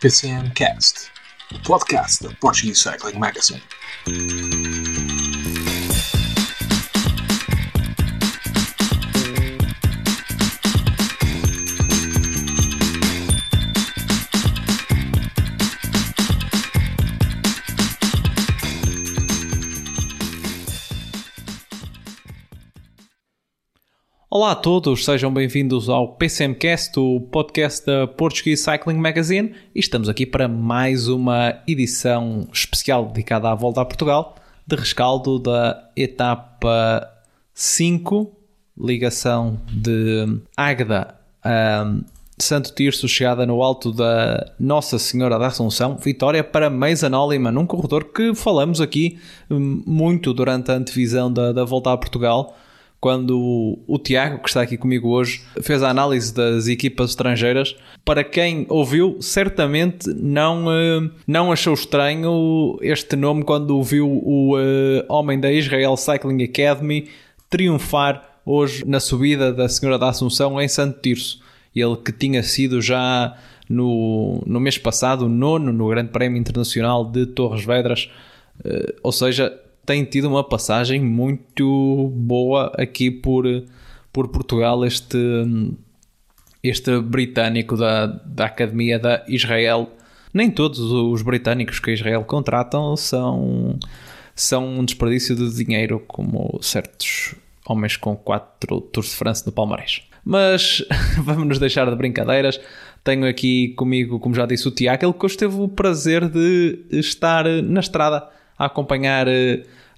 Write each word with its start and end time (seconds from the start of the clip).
PCM 0.00 0.50
Cast, 0.54 1.10
o 1.54 1.58
podcast 1.58 2.22
da 2.22 2.34
Portuguese 2.40 2.80
Cycling 2.80 3.18
Magazine. 3.18 3.62
Olá 24.50 24.58
a 24.58 24.62
todos, 24.62 25.04
sejam 25.04 25.32
bem-vindos 25.32 25.88
ao 25.88 26.08
PCMcast, 26.16 26.98
o 26.98 27.20
podcast 27.20 27.86
da 27.86 28.08
Portuguese 28.08 28.64
Cycling 28.64 28.96
Magazine, 28.96 29.54
e 29.72 29.78
estamos 29.78 30.08
aqui 30.08 30.26
para 30.26 30.48
mais 30.48 31.06
uma 31.06 31.62
edição 31.68 32.48
especial 32.52 33.06
dedicada 33.06 33.48
à 33.48 33.54
volta 33.54 33.80
a 33.80 33.84
Portugal, 33.84 34.34
de 34.66 34.74
rescaldo 34.74 35.38
da 35.38 35.88
etapa 35.94 37.08
5, 37.54 38.28
ligação 38.76 39.56
de 39.72 40.40
Águeda 40.56 41.14
a 41.44 41.94
Santo 42.36 42.74
Tirso, 42.74 43.06
chegada 43.06 43.46
no 43.46 43.62
alto 43.62 43.92
da 43.92 44.52
Nossa 44.58 44.98
Senhora 44.98 45.38
da 45.38 45.46
Assunção, 45.46 45.96
vitória 45.96 46.42
para 46.42 46.68
Meisa 46.68 47.08
Nolima, 47.08 47.52
num 47.52 47.66
corredor 47.66 48.06
que 48.06 48.34
falamos 48.34 48.80
aqui 48.80 49.16
hum, 49.48 49.80
muito 49.86 50.34
durante 50.34 50.72
a 50.72 50.74
antevisão 50.74 51.32
da, 51.32 51.52
da 51.52 51.64
volta 51.64 51.92
a 51.92 51.96
Portugal 51.96 52.56
quando 53.00 53.78
o 53.86 53.98
Tiago, 53.98 54.42
que 54.42 54.48
está 54.48 54.60
aqui 54.60 54.76
comigo 54.76 55.08
hoje, 55.08 55.42
fez 55.62 55.82
a 55.82 55.88
análise 55.88 56.34
das 56.34 56.68
equipas 56.68 57.10
estrangeiras. 57.10 57.74
Para 58.04 58.22
quem 58.22 58.66
ouviu, 58.68 59.16
certamente 59.20 60.12
não, 60.12 60.70
eh, 60.70 61.10
não 61.26 61.50
achou 61.50 61.72
estranho 61.72 62.78
este 62.82 63.16
nome 63.16 63.42
quando 63.42 63.70
ouviu 63.70 64.06
o 64.06 64.54
eh, 64.58 65.04
homem 65.08 65.40
da 65.40 65.50
Israel 65.50 65.96
Cycling 65.96 66.44
Academy 66.44 67.08
triunfar 67.48 68.38
hoje 68.44 68.84
na 68.86 69.00
subida 69.00 69.50
da 69.50 69.68
Senhora 69.68 69.98
da 69.98 70.10
Assunção 70.10 70.60
em 70.60 70.68
Santo 70.68 71.00
Tirso. 71.00 71.40
Ele 71.74 71.96
que 71.96 72.12
tinha 72.12 72.42
sido 72.42 72.82
já 72.82 73.34
no, 73.66 74.42
no 74.44 74.60
mês 74.60 74.76
passado 74.76 75.26
nono 75.26 75.72
no 75.72 75.88
Grande 75.88 76.10
Prémio 76.10 76.38
Internacional 76.38 77.04
de 77.04 77.24
Torres 77.24 77.64
Vedras, 77.64 78.10
eh, 78.62 78.94
ou 79.02 79.12
seja, 79.12 79.58
tem 79.84 80.04
tido 80.04 80.28
uma 80.28 80.44
passagem 80.44 81.00
muito 81.00 82.12
boa 82.14 82.72
aqui 82.78 83.10
por, 83.10 83.44
por 84.12 84.28
Portugal, 84.28 84.84
este, 84.84 85.18
este 86.62 87.00
britânico 87.00 87.76
da, 87.76 88.06
da 88.06 88.46
Academia 88.46 88.98
da 88.98 89.24
Israel. 89.28 89.90
Nem 90.32 90.50
todos 90.50 90.78
os 90.78 91.22
britânicos 91.22 91.80
que 91.80 91.90
a 91.90 91.94
Israel 91.94 92.24
contratam 92.24 92.96
são, 92.96 93.78
são 94.34 94.78
um 94.78 94.84
desperdício 94.84 95.34
de 95.34 95.52
dinheiro, 95.52 96.02
como 96.06 96.58
certos 96.62 97.34
homens 97.66 97.96
com 97.96 98.16
quatro 98.16 98.80
Tours 98.80 99.10
de 99.10 99.16
France 99.16 99.44
no 99.44 99.52
Palmarés. 99.52 100.02
Mas 100.24 100.84
vamos 101.18 101.46
nos 101.46 101.58
deixar 101.58 101.88
de 101.90 101.96
brincadeiras. 101.96 102.60
Tenho 103.02 103.26
aqui 103.26 103.70
comigo, 103.76 104.20
como 104.20 104.34
já 104.34 104.44
disse, 104.44 104.68
o 104.68 104.70
Tiago, 104.70 105.04
ele 105.04 105.12
que 105.14 105.24
hoje 105.24 105.36
teve 105.36 105.56
o 105.56 105.68
prazer 105.68 106.28
de 106.28 106.84
estar 106.90 107.44
na 107.62 107.80
estrada 107.80 108.28
a 108.60 108.66
acompanhar 108.66 109.26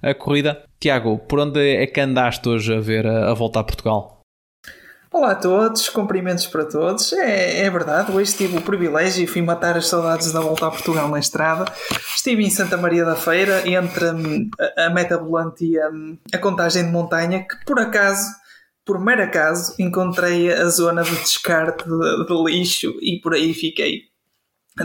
a 0.01 0.13
corrida. 0.13 0.63
Tiago, 0.79 1.19
por 1.19 1.39
onde 1.39 1.59
é 1.59 1.85
que 1.85 1.99
andaste 1.99 2.47
hoje 2.47 2.73
a 2.73 2.79
ver 2.79 3.05
a, 3.05 3.31
a 3.31 3.33
volta 3.33 3.59
a 3.59 3.63
Portugal? 3.63 4.21
Olá 5.11 5.31
a 5.31 5.35
todos, 5.35 5.89
cumprimentos 5.89 6.47
para 6.47 6.65
todos. 6.65 7.11
É, 7.11 7.65
é, 7.65 7.69
verdade, 7.69 8.11
hoje 8.11 8.35
tive 8.35 8.57
o 8.57 8.61
privilégio 8.61 9.23
e 9.23 9.27
fui 9.27 9.41
matar 9.41 9.77
as 9.77 9.87
saudades 9.87 10.31
da 10.31 10.39
volta 10.39 10.65
a 10.65 10.71
Portugal 10.71 11.09
na 11.09 11.19
estrada. 11.19 11.65
Estive 12.15 12.43
em 12.43 12.49
Santa 12.49 12.77
Maria 12.77 13.03
da 13.03 13.15
Feira, 13.15 13.67
entre 13.67 14.05
hum, 14.11 14.49
a, 14.77 14.85
a 14.85 14.89
meta 14.89 15.17
volante 15.17 15.65
e 15.65 15.77
a, 15.77 15.89
hum, 15.89 16.17
a 16.33 16.37
contagem 16.37 16.85
de 16.85 16.91
montanha, 16.91 17.45
que 17.45 17.65
por 17.65 17.79
acaso, 17.79 18.31
por 18.85 18.97
mero 18.97 19.23
acaso, 19.23 19.75
encontrei 19.77 20.51
a 20.51 20.65
zona 20.69 21.03
de 21.03 21.15
descarte 21.17 21.83
de, 21.83 22.25
de 22.25 22.43
lixo 22.45 22.95
e 23.01 23.19
por 23.21 23.33
aí 23.33 23.53
fiquei 23.53 24.03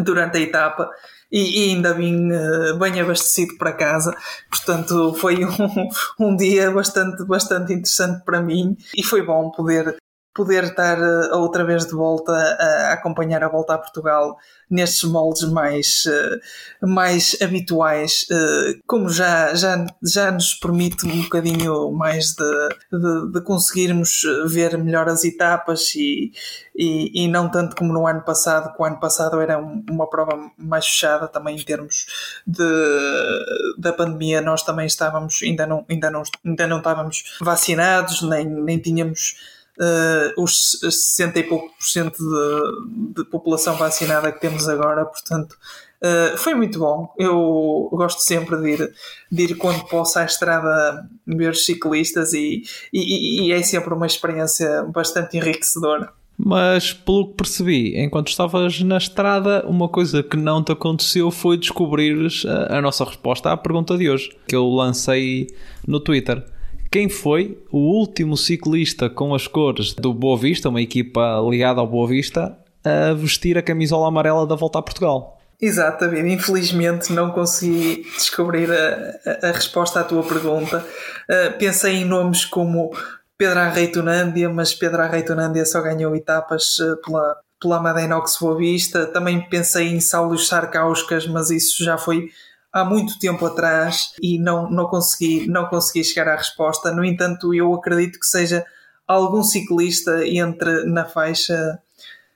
durante 0.03 0.37
a 0.37 0.41
etapa 0.41 0.91
e, 1.31 1.67
e 1.67 1.71
ainda 1.71 1.95
vim 1.95 2.31
uh, 2.33 2.77
bem 2.79 3.01
abastecido 3.01 3.57
para 3.59 3.73
casa. 3.73 4.17
Portanto, 4.51 5.15
foi 5.15 5.45
um, 5.45 5.89
um 6.19 6.37
dia 6.37 6.71
bastante, 6.71 7.25
bastante 7.25 7.73
interessante 7.73 8.25
para 8.25 8.41
mim 8.41 8.77
e 8.97 9.03
foi 9.03 9.25
bom 9.25 9.51
poder 9.51 9.97
poder 10.39 10.63
estar 10.63 10.97
uh, 11.01 11.37
outra 11.37 11.65
vez 11.65 11.85
de 11.85 11.95
volta 11.95 12.33
a 12.33 12.93
acompanhar 12.93 13.43
a 13.43 13.49
volta 13.49 13.75
a 13.75 13.79
Portugal 13.79 14.39
nestes 14.71 15.03
moldes 15.03 15.43
mais, 15.51 16.05
uh, 16.07 16.87
mais 16.87 17.37
habituais, 17.43 18.25
uh, 18.31 18.81
como 18.87 19.09
já, 19.09 19.53
já, 19.57 19.85
já 20.01 20.31
nos 20.31 20.55
permite 20.55 21.05
um 21.05 21.23
bocadinho 21.23 21.91
mais 21.91 22.37
de, 22.37 22.69
de, 22.93 23.33
de 23.33 23.41
conseguirmos 23.41 24.23
ver 24.47 24.79
melhor 24.79 25.09
as 25.09 25.25
etapas 25.25 25.93
e, 25.97 26.31
e, 26.77 27.25
e, 27.25 27.29
não 27.29 27.51
tanto 27.51 27.75
como 27.75 27.93
no 27.93 28.07
ano 28.07 28.23
passado, 28.23 28.73
que 28.73 28.81
o 28.81 28.85
ano 28.85 29.01
passado 29.01 29.41
era 29.41 29.59
uma 29.59 30.09
prova 30.09 30.53
mais 30.57 30.87
fechada 30.87 31.27
também 31.27 31.57
em 31.57 31.65
termos 31.65 32.07
de, 32.47 33.75
da 33.77 33.93
pandemia, 33.93 34.41
nós 34.41 34.63
também 34.63 34.87
estávamos, 34.87 35.41
ainda 35.43 35.67
não, 35.67 35.85
ainda 35.91 36.11
não, 36.13 36.23
ainda 36.47 36.67
não 36.69 36.79
estávamos 36.79 37.37
vacinados, 37.41 38.23
nem, 38.23 38.45
nem 38.47 38.79
tínhamos 38.79 39.58
uh, 39.79 40.43
os 40.43 40.79
60 40.81 41.39
e 41.39 41.43
pouco 41.45 41.69
por 41.77 41.85
cento 41.85 42.19
de, 42.19 43.23
de, 43.23 43.31
população 43.31 43.77
vacinada 43.77 44.33
que 44.33 44.41
temos 44.41 44.69
agora, 44.69 45.05
portanto. 45.05 45.57
Uh, 46.03 46.37
foi 46.37 46.55
muito 46.55 46.79
bom. 46.79 47.13
Eu 47.19 47.89
gosto 47.93 48.21
sempre 48.21 48.57
de 48.59 48.71
ir, 48.71 48.93
de 49.31 49.43
ir 49.43 49.55
quando 49.57 49.85
posso 49.89 50.19
à 50.19 50.25
estrada 50.25 51.09
ver 51.27 51.57
ciclistas 51.57 52.33
e, 52.33 52.63
e, 52.93 53.47
e 53.47 53.53
é 53.53 53.63
sempre 53.63 53.93
uma 53.95 54.07
experiência 54.07 54.85
bastante 54.85 55.37
enriquecedora. 55.37 56.13
Mas, 56.41 56.93
pelo 56.93 57.31
que 57.31 57.35
percebi, 57.35 58.01
enquanto 58.01 58.29
estavas 58.29 58.81
na 58.81 58.97
estrada, 58.97 59.67
uma 59.67 59.89
coisa 59.89 60.23
que 60.23 60.37
não 60.37 60.63
te 60.63 60.71
aconteceu 60.71 61.33
foi 61.33 61.57
descobrires 61.59 62.47
a, 62.47 62.79
a 62.79 62.81
nossa 62.81 63.05
resposta 63.05 63.51
à 63.51 63.57
pergunta 63.57 63.99
de 63.99 64.09
hoje, 64.09 64.31
que 64.47 64.55
eu 64.55 64.69
lancei 64.69 65.49
no 65.85 65.99
Twitter 65.99 66.45
quem 66.91 67.09
foi 67.09 67.63
o 67.71 67.79
último 67.79 68.37
ciclista 68.37 69.11
com 69.11 69.35
as 69.35 69.47
cores 69.47 69.93
do 69.93 70.13
Boa 70.15 70.39
Vista, 70.39 70.69
uma 70.69 70.81
equipa 70.81 71.39
ligada 71.49 71.81
ao 71.81 71.87
Boa 71.87 72.09
Vista, 72.09 72.57
a 72.85 73.13
vestir 73.13 73.59
a 73.59 73.63
camisola 73.63 74.09
amarela 74.09 74.47
da 74.47 74.55
volta 74.55 74.79
a 74.79 74.83
Portugal. 74.83 75.39
Exatamente, 75.61 76.35
infelizmente 76.35 77.13
não 77.13 77.33
consegui 77.33 78.05
descobrir 78.15 78.71
a, 78.71 79.41
a, 79.43 79.49
a 79.49 79.53
resposta 79.53 80.01
à 80.01 80.05
tua 80.05 80.23
pergunta. 80.23 80.87
Uh, 81.29 81.59
pensei 81.59 81.97
em 81.97 82.05
nomes 82.05 82.45
como 82.45 82.93
Pedro 83.37 83.59
Arreitonândia, 83.59 84.49
mas 84.49 84.73
Pedro 84.73 85.03
Arreitonândia 85.03 85.67
só 85.67 85.83
ganhou 85.83 86.15
etapas 86.15 86.79
uh, 86.79 86.97
pela, 87.03 87.37
pela 87.61 87.83
Madeinox 87.83 88.37
Boa 88.41 88.57
Vista. 88.57 89.07
Também 89.07 89.41
pensei 89.49 89.89
em 89.89 90.01
Saulo 90.01 90.39
Sarcauscas, 90.39 91.27
mas 91.27 91.51
isso 91.51 91.85
já 91.85 91.99
foi 91.99 92.31
há 92.73 92.85
muito 92.85 93.19
tempo 93.19 93.45
atrás 93.47 94.13
e 94.23 94.39
não, 94.39 94.71
não, 94.71 94.87
consegui, 94.87 95.49
não 95.49 95.67
consegui 95.67 96.05
chegar 96.05 96.29
à 96.29 96.37
resposta. 96.37 96.93
No 96.93 97.05
entanto, 97.05 97.55
eu 97.55 97.75
acredito 97.75 98.19
que 98.19 98.27
seja 98.27 98.65
algum 99.07 99.43
ciclista 99.43 100.27
entre 100.27 100.85
na 100.85 101.05
faixa 101.05 101.79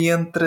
entre 0.00 0.44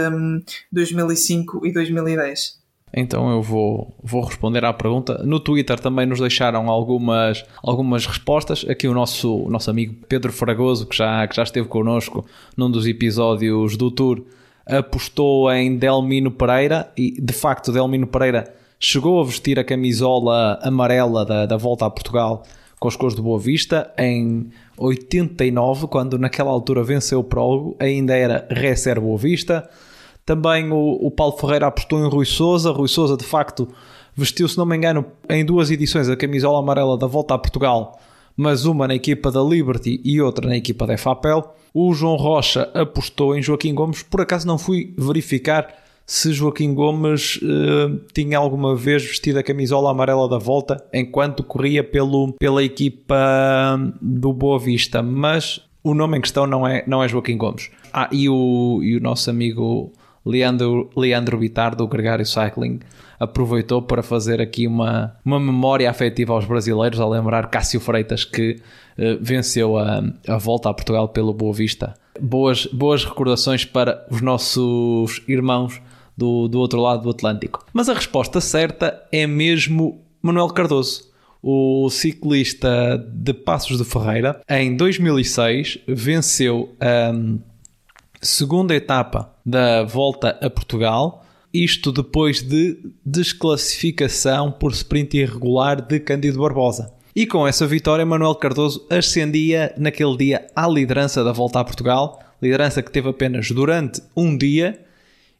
2005 0.72 1.58
hum, 1.58 1.66
e 1.66 1.72
2010. 1.72 2.66
Então 2.98 3.30
eu 3.30 3.42
vou, 3.42 3.94
vou 4.02 4.24
responder 4.24 4.64
à 4.64 4.74
pergunta. 4.74 5.22
No 5.24 5.40
Twitter 5.40 5.80
também 5.80 6.06
nos 6.06 6.20
deixaram 6.20 6.70
algumas, 6.70 7.44
algumas 7.62 8.06
respostas. 8.06 8.66
Aqui 8.70 8.88
o 8.88 8.94
nosso, 8.94 9.44
o 9.44 9.50
nosso 9.50 9.70
amigo 9.70 9.96
Pedro 10.08 10.32
Fragoso, 10.32 10.86
que 10.88 10.96
já, 10.96 11.28
que 11.28 11.36
já 11.36 11.44
esteve 11.44 11.68
connosco 11.68 12.26
num 12.56 12.72
dos 12.72 12.88
episódios 12.88 13.76
do 13.76 13.92
Tour, 13.92 14.24
apostou 14.66 15.52
em 15.52 15.78
Delmino 15.78 16.32
Pereira 16.32 16.92
e 16.98 17.20
de 17.20 17.34
facto 17.34 17.72
Delmino 17.72 18.08
Pereira 18.08 18.56
chegou 18.80 19.22
a 19.22 19.26
vestir 19.26 19.60
a 19.60 19.64
camisola 19.64 20.60
amarela 20.62 21.26
da, 21.26 21.46
da 21.46 21.58
volta 21.58 21.86
a 21.86 21.90
Portugal 21.90 22.44
com 22.80 22.88
os 22.88 22.96
cores 22.96 23.16
de 23.16 23.22
Boa 23.22 23.40
Vista 23.40 23.92
em 23.98 24.50
89, 24.78 25.88
quando 25.88 26.20
naquela 26.20 26.52
altura 26.52 26.84
venceu 26.84 27.20
o 27.20 27.24
prólogo, 27.24 27.76
ainda 27.80 28.16
era 28.16 28.48
Recer 28.50 29.00
Boa 29.00 29.18
Vista. 29.18 29.68
Também 30.26 30.72
o, 30.72 30.98
o 31.02 31.12
Paulo 31.12 31.38
Ferreira 31.38 31.68
apostou 31.68 32.00
em 32.00 32.10
Rui 32.10 32.26
Souza. 32.26 32.72
Rui 32.72 32.88
Souza, 32.88 33.16
de 33.16 33.24
facto, 33.24 33.68
vestiu, 34.16 34.48
se 34.48 34.58
não 34.58 34.66
me 34.66 34.76
engano, 34.76 35.06
em 35.30 35.46
duas 35.46 35.72
edições 35.72 36.10
a 36.10 36.16
camisola 36.16 36.60
amarela 36.60 36.98
da 36.98 37.08
volta 37.08 37.34
a 37.34 37.38
Portugal, 37.38 38.00
mas 38.36 38.66
uma 38.66 38.88
na 38.88 38.96
equipa 38.96 39.32
da 39.32 39.42
Liberty 39.42 40.02
e 40.04 40.22
outra 40.22 40.48
na 40.48 40.58
equipa 40.58 40.86
da 40.86 40.98
FAPEL. 40.98 41.56
O 41.74 41.94
João 41.94 42.16
Rocha 42.16 42.70
apostou 42.74 43.36
em 43.38 43.42
Joaquim 43.42 43.74
Gomes. 43.74 44.04
Por 44.04 44.22
acaso 44.22 44.48
não 44.48 44.58
fui 44.58 44.94
verificar 44.98 45.85
se 46.06 46.32
Joaquim 46.32 46.74
Gomes 46.74 47.38
uh, 47.38 48.00
tinha 48.14 48.38
alguma 48.38 48.76
vez 48.76 49.04
vestido 49.04 49.40
a 49.40 49.44
camisola 49.44 49.90
amarela 49.90 50.30
da 50.30 50.38
volta 50.38 50.86
enquanto 50.94 51.44
corria 51.44 51.84
pelo, 51.84 52.34
pela 52.34 52.64
equipa 52.64 53.80
do 54.02 54.32
Boa 54.32 54.60
Vista, 54.60 55.02
mas 55.02 55.62
o 55.84 55.94
nome 55.94 56.18
em 56.18 56.22
questão 56.22 56.46
não 56.46 56.68
é, 56.68 56.84
não 56.88 57.04
é 57.04 57.08
Joaquim 57.08 57.38
Gomes. 57.38 57.72
Ah, 57.92 58.10
e 58.12 58.30
o, 58.30 58.82
e 58.84 58.96
o 58.98 59.02
nosso 59.02 59.30
amigo 59.30 59.92
Leandro, 60.26 60.90
Leandro 60.96 61.38
Bitar 61.38 61.76
do 61.76 61.88
Gregário 61.88 62.26
Cycling 62.26 62.80
aproveitou 63.20 63.82
para 63.82 64.04
fazer 64.04 64.42
aqui 64.42 64.68
uma, 64.68 65.16
uma 65.24 65.40
memória 65.40 65.90
afetiva 65.90 66.34
aos 66.34 66.46
brasileiros, 66.46 67.00
a 67.00 67.08
lembrar 67.08 67.50
Cássio 67.50 67.80
Freitas 67.80 68.24
que 68.24 68.60
uh, 68.98 69.18
venceu 69.22 69.78
a, 69.78 70.04
a 70.28 70.38
volta 70.38 70.70
a 70.70 70.74
Portugal 70.74 71.10
pelo 71.10 71.34
Boa 71.34 71.54
Vista. 71.54 71.94
Boas, 72.20 72.66
boas 72.68 73.04
recordações 73.04 73.66
para 73.66 74.06
os 74.10 74.22
nossos 74.22 75.22
irmãos 75.28 75.82
do, 76.16 76.48
do 76.48 76.60
outro 76.60 76.80
lado 76.80 77.04
do 77.04 77.10
Atlântico. 77.10 77.66
Mas 77.74 77.90
a 77.90 77.94
resposta 77.94 78.40
certa 78.40 79.04
é 79.12 79.28
mesmo 79.28 80.02
Manuel 80.22 80.48
Cardoso. 80.50 81.14
O 81.42 81.90
ciclista 81.92 82.98
de 83.14 83.32
Passos 83.32 83.78
de 83.78 83.84
Ferreira, 83.84 84.42
em 84.50 84.76
2006, 84.76 85.78
venceu 85.88 86.76
a 86.80 87.14
segunda 88.20 88.74
etapa 88.74 89.32
da 89.46 89.84
volta 89.84 90.40
a 90.42 90.50
Portugal 90.50 91.25
isto 91.64 91.92
depois 91.92 92.42
de 92.42 92.78
desclassificação 93.06 94.52
por 94.52 94.72
sprint 94.72 95.18
irregular 95.18 95.82
de 95.82 96.00
Cândido 96.00 96.40
Barbosa. 96.40 96.94
E 97.16 97.26
com 97.26 97.48
essa 97.48 97.66
vitória, 97.66 98.06
Manuel 98.06 98.36
Cardoso 98.36 98.86
ascendia 98.90 99.74
naquele 99.78 100.18
dia 100.18 100.48
à 100.56 100.68
liderança 100.68 101.24
da 101.24 101.32
Volta 101.32 101.60
a 101.60 101.64
Portugal, 101.64 102.20
liderança 102.42 102.84
que 102.84 102.92
teve 102.92 103.08
apenas 103.08 103.50
durante 103.52 104.02
um 104.16 104.38
dia 104.38 104.82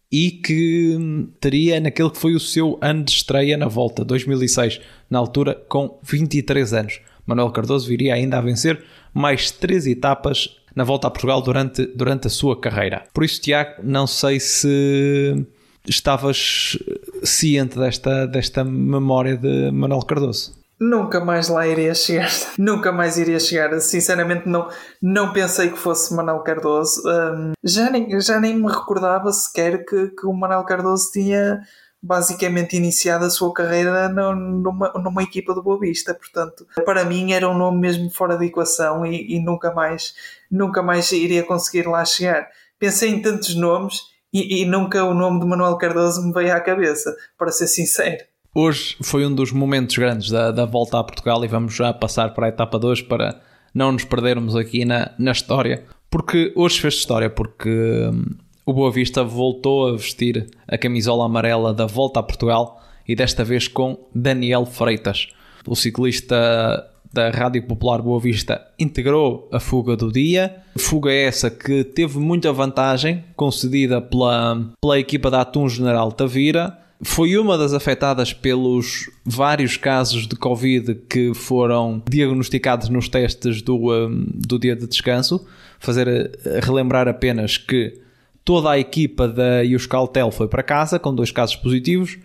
e 0.10 0.32
que 0.32 0.98
teria 1.42 1.80
naquele 1.82 2.10
que 2.10 2.18
foi 2.18 2.34
o 2.34 2.40
seu 2.40 2.78
ano 2.82 3.04
de 3.04 3.12
estreia 3.12 3.58
na 3.58 3.68
Volta, 3.68 4.06
2006, 4.06 4.80
na 5.10 5.20
altura 5.20 5.56
com 5.68 6.00
23 6.02 6.74
anos. 6.74 7.02
Manuel 7.26 7.52
Cardoso 7.52 7.90
viria 7.90 8.14
ainda 8.14 8.38
a 8.38 8.42
vencer 8.42 8.82
mais 9.14 9.52
três 9.52 9.86
etapas 9.86 10.56
na 10.74 10.84
Volta 10.84 11.08
a 11.08 11.12
Portugal 11.12 11.42
durante, 11.42 11.86
durante 11.88 12.28
a 12.28 12.30
sua 12.30 12.60
carreira. 12.60 13.04
Por 13.14 13.24
isso, 13.24 13.42
Tiago, 13.42 13.82
não 13.84 14.08
sei 14.08 14.40
se 14.40 15.46
estavas 15.88 16.78
ciente 17.24 17.78
desta, 17.78 18.26
desta 18.28 18.64
memória 18.64 19.38
de 19.38 19.72
Manuel 19.72 20.02
Cardoso? 20.02 20.66
Nunca 20.80 21.24
mais 21.24 21.48
lá 21.48 21.66
iria 21.66 21.96
chegar. 21.96 22.30
Nunca 22.60 22.92
mais 22.92 23.18
iria 23.18 23.40
chegar. 23.40 23.80
Sinceramente, 23.80 24.48
não, 24.48 24.70
não 25.02 25.32
pensei 25.32 25.70
que 25.70 25.78
fosse 25.78 26.14
Manuel 26.14 26.40
Cardoso. 26.40 27.02
Um, 27.06 27.54
já, 27.64 27.90
nem, 27.90 28.20
já 28.20 28.40
nem 28.40 28.58
me 28.58 28.68
recordava 28.70 29.32
sequer 29.32 29.86
que, 29.86 30.10
que 30.10 30.26
o 30.26 30.34
Manuel 30.34 30.66
Cardoso 30.66 31.12
tinha 31.12 31.62
basicamente 32.04 32.76
iniciado 32.76 33.26
a 33.26 33.30
sua 33.30 33.52
carreira 33.52 34.08
numa, 34.10 34.92
numa 34.94 35.24
equipa 35.24 35.54
do 35.54 35.64
Boa 35.64 35.80
Vista. 35.80 36.14
Portanto, 36.14 36.68
para 36.86 37.06
mim 37.06 37.32
era 37.32 37.50
um 37.50 37.58
nome 37.58 37.80
mesmo 37.80 38.10
fora 38.12 38.38
de 38.38 38.46
equação 38.46 39.06
e, 39.06 39.36
e 39.36 39.40
nunca, 39.40 39.74
mais, 39.74 40.14
nunca 40.52 40.84
mais 40.84 41.12
iria 41.12 41.44
conseguir 41.44 41.88
lá 41.88 42.04
chegar. 42.04 42.48
Pensei 42.78 43.10
em 43.10 43.22
tantos 43.22 43.56
nomes 43.56 44.15
e, 44.36 44.62
e 44.62 44.66
nunca 44.66 45.06
o 45.06 45.14
nome 45.14 45.40
de 45.40 45.46
Manuel 45.46 45.78
Cardoso 45.78 46.22
me 46.22 46.34
veio 46.34 46.54
à 46.54 46.60
cabeça, 46.60 47.16
para 47.38 47.52
ser 47.52 47.68
sincero. 47.68 48.18
Hoje 48.54 48.98
foi 49.02 49.26
um 49.26 49.34
dos 49.34 49.54
momentos 49.54 49.98
grandes 49.98 50.30
da, 50.30 50.52
da 50.52 50.66
volta 50.66 51.00
a 51.00 51.04
Portugal 51.04 51.44
e 51.46 51.48
vamos 51.48 51.74
já 51.74 51.94
passar 51.94 52.34
para 52.34 52.48
a 52.48 52.50
etapa 52.50 52.78
2 52.78 53.04
para 53.04 53.42
não 53.74 53.94
nos 53.94 54.04
perdermos 54.04 54.54
aqui 54.56 54.84
na, 54.84 55.12
na 55.18 55.32
história. 55.32 55.86
Porque 56.10 56.52
hoje 56.54 56.82
fez 56.82 56.96
história, 56.96 57.30
porque 57.30 57.70
hum, 57.70 58.26
o 58.66 58.74
Boa 58.74 58.92
Vista 58.92 59.24
voltou 59.24 59.88
a 59.88 59.92
vestir 59.94 60.48
a 60.68 60.78
camisola 60.78 61.26
amarela 61.26 61.74
da 61.74 61.86
volta 61.86 62.20
a 62.20 62.24
Portugal 62.24 62.82
e 63.08 63.16
desta 63.16 63.44
vez 63.44 63.70
com 63.70 64.10
Daniel 64.14 64.66
Freitas. 64.66 65.28
O 65.66 65.76
ciclista 65.76 66.86
da 67.16 67.30
Rádio 67.30 67.64
Popular 67.64 68.02
Boa 68.02 68.20
Vista 68.20 68.62
integrou 68.78 69.48
a 69.50 69.58
fuga 69.58 69.96
do 69.96 70.12
dia. 70.12 70.58
Fuga 70.78 71.12
essa 71.14 71.50
que 71.50 71.86
teve 71.86 72.20
muita 72.20 72.52
vantagem 72.52 73.24
concedida 73.38 74.02
pela, 74.02 74.70
pela 74.82 75.00
equipa 75.00 75.32
da 75.32 75.42
Atum 75.42 75.70
General 75.70 76.12
Tavira. 76.12 76.78
Foi 77.02 77.38
uma 77.38 77.58
das 77.58 77.74
afetadas 77.74 78.34
pelos 78.34 79.10
vários 79.24 79.78
casos 79.78 80.28
de 80.28 80.36
Covid 80.36 80.96
que 81.10 81.34
foram 81.34 82.04
diagnosticados 82.10 82.90
nos 82.90 83.08
testes 83.08 83.62
do, 83.62 83.94
um, 83.94 84.26
do 84.34 84.60
dia 84.60 84.76
de 84.76 84.86
descanso. 84.86 85.46
Fazer 85.80 86.08
eh, 86.10 86.60
relembrar 86.62 87.08
apenas 87.08 87.58
que 87.58 87.98
toda 88.44 88.72
a 88.72 88.80
equipa 88.80 89.26
da 89.28 89.64
Euskaltel 89.64 90.32
foi 90.32 90.50
para 90.50 90.64
casa 90.64 91.00
com 91.00 91.16
dois 91.16 91.32
casos 91.32 91.56
positivos. 91.56 92.18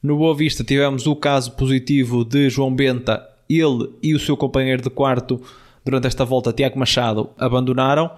No 0.00 0.16
Boa 0.16 0.36
Vista 0.36 0.62
tivemos 0.62 1.04
o 1.08 1.16
caso 1.16 1.52
positivo 1.52 2.24
de 2.24 2.48
João 2.48 2.72
Benta 2.72 3.35
ele 3.48 3.90
e 4.02 4.14
o 4.14 4.18
seu 4.18 4.36
companheiro 4.36 4.82
de 4.82 4.90
quarto 4.90 5.40
durante 5.84 6.06
esta 6.06 6.24
volta, 6.24 6.52
Tiago 6.52 6.78
Machado, 6.78 7.30
abandonaram. 7.38 8.10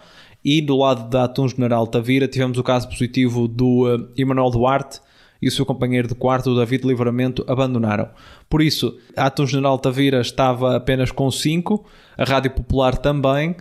E 0.44 0.60
do 0.60 0.76
lado 0.76 1.10
da 1.10 1.24
Atum 1.24 1.48
General 1.48 1.86
Tavira 1.86 2.28
tivemos 2.28 2.56
o 2.58 2.62
caso 2.62 2.88
positivo 2.88 3.46
do 3.48 3.86
uh, 3.86 4.08
Emanuel 4.16 4.50
Duarte 4.50 5.00
e 5.42 5.48
o 5.48 5.50
seu 5.50 5.66
companheiro 5.66 6.08
de 6.08 6.14
quarto, 6.14 6.50
o 6.50 6.56
David 6.56 6.86
Livramento, 6.86 7.44
abandonaram. 7.46 8.08
Por 8.48 8.62
isso, 8.62 8.96
a 9.16 9.26
Atum 9.26 9.46
General 9.46 9.78
Tavira 9.78 10.20
estava 10.20 10.76
apenas 10.76 11.10
com 11.10 11.30
5, 11.30 11.84
a 12.16 12.24
Rádio 12.24 12.52
Popular 12.52 12.96
também, 12.96 13.56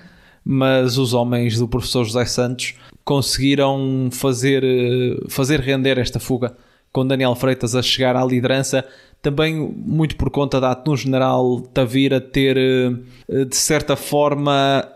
mas 0.46 0.98
os 0.98 1.14
homens 1.14 1.58
do 1.58 1.68
professor 1.68 2.06
José 2.06 2.26
Santos 2.26 2.76
conseguiram 3.04 4.10
fazer, 4.12 4.64
uh, 4.64 5.30
fazer 5.30 5.60
render 5.60 5.98
esta 5.98 6.20
fuga 6.20 6.56
com 6.92 7.06
Daniel 7.06 7.36
Freitas 7.36 7.76
a 7.76 7.82
chegar 7.82 8.16
à 8.16 8.24
liderança 8.24 8.86
também 9.22 9.56
muito 9.56 10.16
por 10.16 10.30
conta 10.30 10.60
da 10.60 10.72
Atum 10.72 10.96
General 10.96 11.62
Tavira 11.74 12.22
ter, 12.22 12.58
eh, 12.58 13.46
de 13.46 13.56
certa 13.56 13.96
forma, 13.96 14.88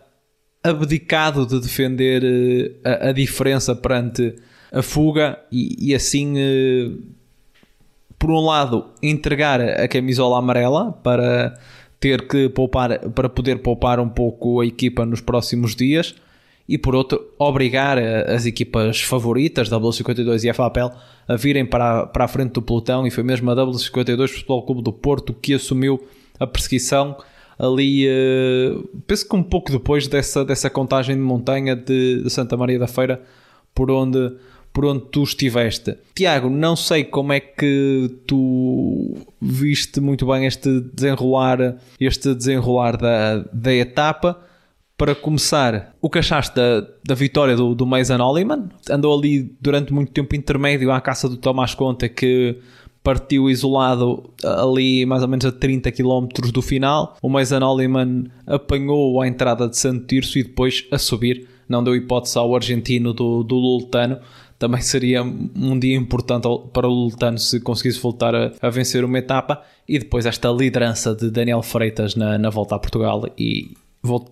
abdicado 0.63 1.45
de 1.45 1.59
defender 1.59 2.23
eh, 2.23 2.89
a, 2.89 3.09
a 3.09 3.11
diferença 3.11 3.75
perante 3.75 4.35
a 4.71 4.81
fuga 4.81 5.39
e, 5.51 5.89
e, 5.89 5.95
assim, 5.95 6.33
eh, 6.37 6.91
por 8.17 8.29
um 8.29 8.39
lado, 8.39 8.85
entregar 9.01 9.59
a 9.59 9.87
camisola 9.87 10.37
amarela 10.37 10.91
para 11.03 11.57
ter 11.99 12.27
que 12.27 12.47
poupar, 12.49 12.99
para 13.09 13.27
poder 13.27 13.59
poupar 13.59 13.99
um 13.99 14.09
pouco 14.09 14.61
a 14.61 14.65
equipa 14.65 15.05
nos 15.05 15.21
próximos 15.21 15.75
dias 15.75 16.15
e 16.71 16.77
por 16.77 16.95
outro, 16.95 17.21
obrigar 17.37 17.97
as 17.97 18.45
equipas 18.45 19.01
favoritas, 19.01 19.69
W52 19.69 20.45
e 20.45 20.49
a 20.49 20.53
FAPEL, 20.53 20.89
a 21.27 21.35
virem 21.35 21.65
para 21.65 21.99
a, 21.99 22.07
para 22.07 22.23
a 22.23 22.27
frente 22.29 22.53
do 22.53 22.61
pelotão. 22.61 23.05
E 23.05 23.11
foi 23.11 23.25
mesmo 23.25 23.51
a 23.51 23.55
W52 23.55 24.29
Futebol 24.29 24.65
Clube 24.65 24.81
do 24.81 24.93
Porto 24.93 25.33
que 25.33 25.53
assumiu 25.53 26.01
a 26.39 26.47
perseguição 26.47 27.17
ali, 27.59 28.07
uh, 28.07 28.87
penso 29.05 29.27
que 29.27 29.35
um 29.35 29.43
pouco 29.43 29.69
depois 29.69 30.07
dessa, 30.07 30.45
dessa 30.45 30.69
contagem 30.69 31.13
de 31.13 31.21
montanha 31.21 31.75
de, 31.75 32.23
de 32.23 32.29
Santa 32.29 32.55
Maria 32.55 32.79
da 32.79 32.87
Feira, 32.87 33.21
por 33.75 33.91
onde, 33.91 34.33
por 34.71 34.85
onde 34.85 35.03
tu 35.11 35.23
estiveste. 35.23 35.97
Tiago, 36.15 36.49
não 36.49 36.77
sei 36.77 37.03
como 37.03 37.33
é 37.33 37.41
que 37.41 38.09
tu 38.25 39.17
viste 39.41 39.99
muito 39.99 40.25
bem 40.25 40.45
este 40.45 40.79
desenrolar, 40.79 41.75
este 41.99 42.33
desenrolar 42.33 42.95
da, 42.95 43.39
da 43.51 43.73
etapa 43.73 44.50
para 45.01 45.15
começar, 45.15 45.95
o 45.99 46.11
que 46.11 46.19
achaste 46.19 46.55
da, 46.55 46.87
da 47.03 47.15
vitória 47.15 47.55
do, 47.55 47.73
do 47.73 47.87
Mason 47.87 48.17
Holliman? 48.17 48.69
Andou 48.87 49.17
ali 49.17 49.51
durante 49.59 49.91
muito 49.91 50.11
tempo 50.11 50.35
intermédio 50.35 50.91
à 50.91 51.01
caça 51.01 51.27
do 51.27 51.37
Tomás 51.37 51.73
Conta, 51.73 52.07
que 52.07 52.59
partiu 53.01 53.49
isolado 53.49 54.29
ali 54.43 55.03
mais 55.07 55.23
ou 55.23 55.27
menos 55.27 55.43
a 55.43 55.51
30 55.51 55.91
km 55.91 56.27
do 56.53 56.61
final. 56.61 57.17
O 57.19 57.29
Mason 57.29 57.61
Holliman 57.61 58.25
apanhou 58.45 59.19
a 59.19 59.27
entrada 59.27 59.67
de 59.67 59.75
Santo 59.75 60.05
Tirso 60.05 60.37
e 60.37 60.43
depois 60.43 60.85
a 60.91 60.99
subir. 60.99 61.47
Não 61.67 61.83
deu 61.83 61.95
hipótese 61.95 62.37
ao 62.37 62.55
argentino 62.55 63.11
do, 63.11 63.41
do 63.41 63.55
Lultano. 63.55 64.19
Também 64.59 64.81
seria 64.81 65.23
um 65.23 65.79
dia 65.79 65.95
importante 65.95 66.47
para 66.71 66.87
o 66.87 66.93
Lultano 66.93 67.39
se 67.39 67.59
conseguisse 67.59 67.99
voltar 67.99 68.35
a, 68.35 68.51
a 68.61 68.69
vencer 68.69 69.03
uma 69.03 69.17
etapa. 69.17 69.63
E 69.89 69.97
depois 69.97 70.27
esta 70.27 70.51
liderança 70.51 71.15
de 71.15 71.31
Daniel 71.31 71.63
Freitas 71.63 72.13
na, 72.13 72.37
na 72.37 72.51
volta 72.51 72.75
a 72.75 72.79
Portugal 72.79 73.25
e, 73.35 73.71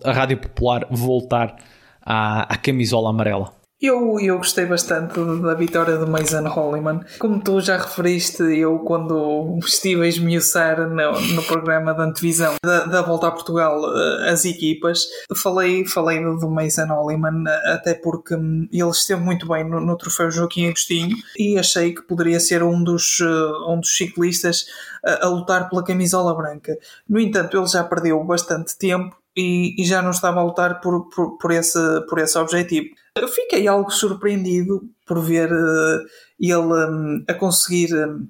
a 0.04 0.12
Rádio 0.12 0.38
Popular 0.38 0.86
voltar 0.90 1.56
à, 2.02 2.52
à 2.52 2.56
camisola 2.56 3.10
amarela. 3.10 3.60
Eu, 3.80 4.20
eu 4.20 4.36
gostei 4.36 4.66
bastante 4.66 5.18
da 5.42 5.54
vitória 5.54 5.96
do 5.96 6.06
Mason 6.06 6.46
Holliman. 6.46 7.00
Como 7.18 7.42
tu 7.42 7.62
já 7.62 7.78
referiste, 7.78 8.42
eu 8.42 8.80
quando 8.80 9.58
estive 9.64 10.02
a 10.02 10.06
esmiuçar 10.06 10.86
no, 10.86 11.18
no 11.18 11.42
programa 11.44 11.94
de 11.94 12.02
antevisão 12.02 12.56
da, 12.62 12.84
da 12.84 13.00
Volta 13.00 13.28
a 13.28 13.30
Portugal 13.30 13.80
eh, 13.96 14.30
as 14.32 14.44
equipas, 14.44 15.06
falei, 15.34 15.86
falei 15.86 16.22
do 16.22 16.50
Mason 16.50 16.88
Holliman 16.88 17.44
até 17.72 17.94
porque 17.94 18.34
ele 18.34 18.90
esteve 18.90 19.22
muito 19.22 19.48
bem 19.48 19.64
no, 19.64 19.80
no 19.80 19.96
troféu 19.96 20.30
Joaquim 20.30 20.66
Agostinho 20.66 21.16
e 21.38 21.58
achei 21.58 21.94
que 21.94 22.02
poderia 22.02 22.38
ser 22.38 22.62
um 22.62 22.84
dos, 22.84 23.18
eh, 23.22 23.72
um 23.72 23.80
dos 23.80 23.96
ciclistas 23.96 24.66
a, 25.02 25.24
a 25.24 25.28
lutar 25.30 25.70
pela 25.70 25.82
camisola 25.82 26.34
branca. 26.34 26.76
No 27.08 27.18
entanto, 27.18 27.56
ele 27.56 27.66
já 27.66 27.82
perdeu 27.82 28.22
bastante 28.24 28.76
tempo 28.76 29.19
e, 29.40 29.82
e, 29.82 29.84
já 29.84 30.02
não 30.02 30.10
estava 30.10 30.40
a 30.40 30.44
lutar 30.44 30.80
por, 30.80 31.08
por, 31.08 31.38
por, 31.38 31.50
esse, 31.50 31.78
por 32.08 32.18
esse 32.18 32.38
objetivo. 32.38 32.88
Eu 33.16 33.28
fiquei 33.28 33.66
algo 33.66 33.90
surpreendido 33.90 34.82
por 35.06 35.20
ver 35.20 35.52
uh, 35.52 36.00
ele 36.38 36.56
um, 36.56 37.24
a 37.28 37.34
conseguir 37.34 37.94
um, 37.94 38.28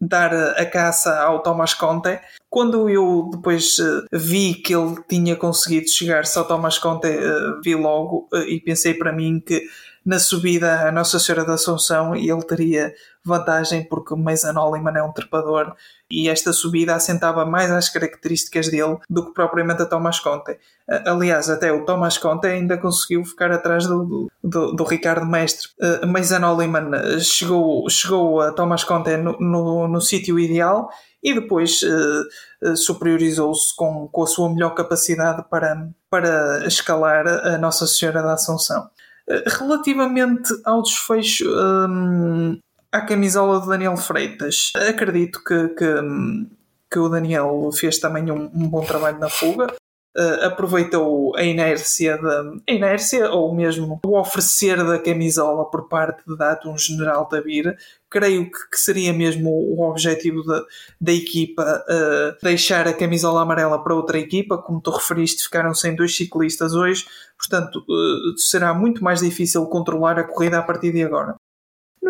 dar 0.00 0.32
a 0.32 0.64
caça 0.64 1.18
ao 1.20 1.42
Thomas 1.42 1.74
Conte. 1.74 2.20
Quando 2.48 2.88
eu 2.88 3.30
depois 3.32 3.78
uh, 3.78 4.04
vi 4.12 4.54
que 4.54 4.74
ele 4.74 4.96
tinha 5.08 5.36
conseguido 5.36 5.88
chegar-se 5.88 6.38
ao 6.38 6.46
Thomas 6.46 6.78
Conte, 6.78 7.08
uh, 7.08 7.60
vi 7.62 7.74
logo 7.74 8.28
e 8.46 8.60
pensei 8.60 8.94
para 8.94 9.12
mim 9.12 9.42
que 9.44 9.62
na 10.04 10.18
subida 10.18 10.88
a 10.88 10.92
Nossa 10.92 11.18
Senhora 11.18 11.44
da 11.44 11.54
Assunção 11.54 12.16
e 12.16 12.30
ele 12.30 12.42
teria 12.42 12.92
vantagem 13.24 13.84
porque 13.84 14.14
o 14.14 14.16
Mason 14.16 14.52
Holliman 14.52 14.96
é 14.96 15.02
um 15.02 15.12
trepador 15.12 15.74
e 16.10 16.28
esta 16.28 16.52
subida 16.52 16.94
assentava 16.94 17.44
mais 17.44 17.70
às 17.70 17.88
características 17.88 18.68
dele 18.68 18.96
do 19.08 19.26
que 19.26 19.34
propriamente 19.34 19.82
a 19.82 19.86
Thomas 19.86 20.18
Conte. 20.18 20.58
Aliás, 21.06 21.50
até 21.50 21.70
o 21.70 21.84
Thomas 21.84 22.18
Conte 22.18 22.46
ainda 22.46 22.78
conseguiu 22.78 23.24
ficar 23.24 23.52
atrás 23.52 23.86
do, 23.86 24.30
do, 24.42 24.72
do 24.72 24.84
Ricardo 24.84 25.26
Mestre. 25.26 25.68
Uh, 25.80 26.06
Mason 26.06 26.40
Holliman 26.40 27.20
chegou, 27.20 27.88
chegou 27.88 28.40
a 28.40 28.52
Thomas 28.52 28.82
Conte 28.82 29.16
no, 29.16 29.38
no, 29.38 29.86
no 29.86 30.00
sítio 30.00 30.38
ideal 30.38 30.88
e 31.22 31.34
depois 31.34 31.80
uh, 31.82 32.76
superiorizou-se 32.76 33.76
com, 33.76 34.08
com 34.08 34.22
a 34.22 34.26
sua 34.26 34.48
melhor 34.48 34.74
capacidade 34.74 35.44
para, 35.50 35.88
para 36.08 36.66
escalar 36.66 37.26
a 37.26 37.58
Nossa 37.58 37.86
Senhora 37.86 38.22
da 38.22 38.32
Assunção. 38.32 38.88
Relativamente 39.46 40.52
ao 40.64 40.82
desfecho 40.82 41.44
um, 41.48 42.58
à 42.90 43.00
camisola 43.00 43.60
de 43.60 43.68
Daniel 43.68 43.96
Freitas, 43.96 44.72
acredito 44.74 45.42
que, 45.44 45.68
que, 45.68 45.94
que 46.90 46.98
o 46.98 47.08
Daniel 47.08 47.70
fez 47.72 47.98
também 47.98 48.30
um, 48.30 48.50
um 48.52 48.68
bom 48.68 48.84
trabalho 48.84 49.18
na 49.18 49.28
fuga. 49.28 49.68
Uh, 50.16 50.46
aproveitou 50.46 51.36
a 51.36 51.44
inércia, 51.44 52.18
de, 52.18 52.62
a 52.68 52.72
inércia 52.74 53.30
ou 53.30 53.54
mesmo 53.54 54.00
o 54.04 54.18
oferecer 54.18 54.76
da 54.84 54.98
camisola 54.98 55.70
por 55.70 55.88
parte 55.88 56.22
de 56.26 56.36
Datum 56.36 56.76
General 56.76 57.26
Tabira. 57.26 57.76
Creio 58.10 58.50
que, 58.50 58.70
que, 58.72 58.76
seria 58.76 59.12
mesmo 59.12 59.48
o 59.48 59.88
objetivo 59.88 60.42
da, 60.42 60.64
da 61.00 61.12
equipa 61.12 61.62
uh, 61.62 62.36
deixar 62.42 62.88
a 62.88 62.92
camisola 62.92 63.42
amarela 63.42 63.80
para 63.84 63.94
outra 63.94 64.18
equipa. 64.18 64.58
Como 64.58 64.80
tu 64.80 64.90
referiste, 64.90 65.44
ficaram 65.44 65.72
sem 65.72 65.94
dois 65.94 66.16
ciclistas 66.16 66.74
hoje, 66.74 67.06
portanto, 67.38 67.76
uh, 67.88 68.36
será 68.36 68.74
muito 68.74 69.04
mais 69.04 69.20
difícil 69.20 69.64
controlar 69.66 70.18
a 70.18 70.24
corrida 70.24 70.58
a 70.58 70.62
partir 70.62 70.92
de 70.92 71.04
agora. 71.04 71.36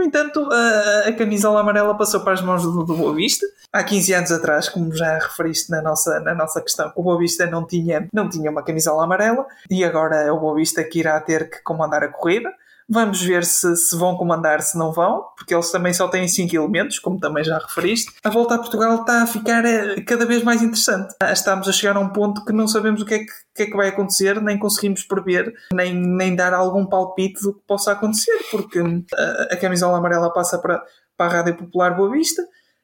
No 0.00 0.06
entanto, 0.06 0.48
a, 0.50 1.08
a 1.08 1.12
camisola 1.12 1.60
amarela 1.60 1.94
passou 1.94 2.20
para 2.20 2.32
as 2.32 2.40
mãos 2.40 2.62
do, 2.62 2.82
do 2.84 2.96
Boa 2.96 3.14
Vista. 3.14 3.46
Há 3.70 3.84
15 3.84 4.14
anos 4.14 4.32
atrás, 4.32 4.66
como 4.66 4.96
já 4.96 5.18
referiste 5.18 5.70
na 5.70 5.82
nossa, 5.82 6.18
na 6.20 6.34
nossa 6.34 6.58
questão, 6.62 6.90
o 6.96 7.02
Boa 7.02 7.18
Vista 7.18 7.44
não 7.44 7.66
tinha, 7.66 8.08
não 8.10 8.26
tinha 8.26 8.50
uma 8.50 8.62
camisola 8.62 9.04
amarela 9.04 9.46
e 9.70 9.84
agora 9.84 10.16
é 10.16 10.32
o 10.32 10.40
Boa 10.40 10.54
Vista 10.54 10.82
que 10.82 11.00
irá 11.00 11.20
ter 11.20 11.50
que 11.50 11.62
comandar 11.62 12.02
a 12.02 12.08
corrida. 12.08 12.50
Vamos 12.92 13.22
ver 13.22 13.44
se, 13.44 13.76
se 13.76 13.96
vão 13.96 14.16
comandar, 14.16 14.60
se 14.62 14.76
não 14.76 14.90
vão, 14.90 15.24
porque 15.36 15.54
eles 15.54 15.70
também 15.70 15.94
só 15.94 16.08
têm 16.08 16.26
5 16.26 16.56
elementos, 16.56 16.98
como 16.98 17.20
também 17.20 17.44
já 17.44 17.56
referiste. 17.56 18.12
A 18.24 18.30
volta 18.30 18.56
a 18.56 18.58
Portugal 18.58 19.02
está 19.02 19.22
a 19.22 19.26
ficar 19.28 19.64
eh, 19.64 20.00
cada 20.00 20.26
vez 20.26 20.42
mais 20.42 20.60
interessante. 20.60 21.14
Estamos 21.30 21.68
a 21.68 21.72
chegar 21.72 21.96
a 21.96 22.00
um 22.00 22.08
ponto 22.08 22.44
que 22.44 22.52
não 22.52 22.66
sabemos 22.66 23.00
o 23.00 23.06
que 23.06 23.14
é 23.14 23.18
que, 23.20 23.32
que, 23.54 23.62
é 23.62 23.66
que 23.66 23.76
vai 23.76 23.90
acontecer, 23.90 24.42
nem 24.42 24.58
conseguimos 24.58 25.04
prever, 25.04 25.54
nem, 25.72 25.94
nem 25.94 26.34
dar 26.34 26.52
algum 26.52 26.84
palpite 26.84 27.40
do 27.42 27.54
que 27.54 27.60
possa 27.64 27.92
acontecer, 27.92 28.36
porque 28.50 28.80
a, 28.80 28.82
eh, 28.82 29.48
a 29.52 29.56
camisola 29.56 29.98
amarela 29.98 30.32
passa 30.32 30.58
para, 30.58 30.82
para 31.16 31.26
a 31.26 31.36
Rádio 31.36 31.58
Popular 31.58 31.96
Boa 31.96 32.10
Vista. 32.10 32.42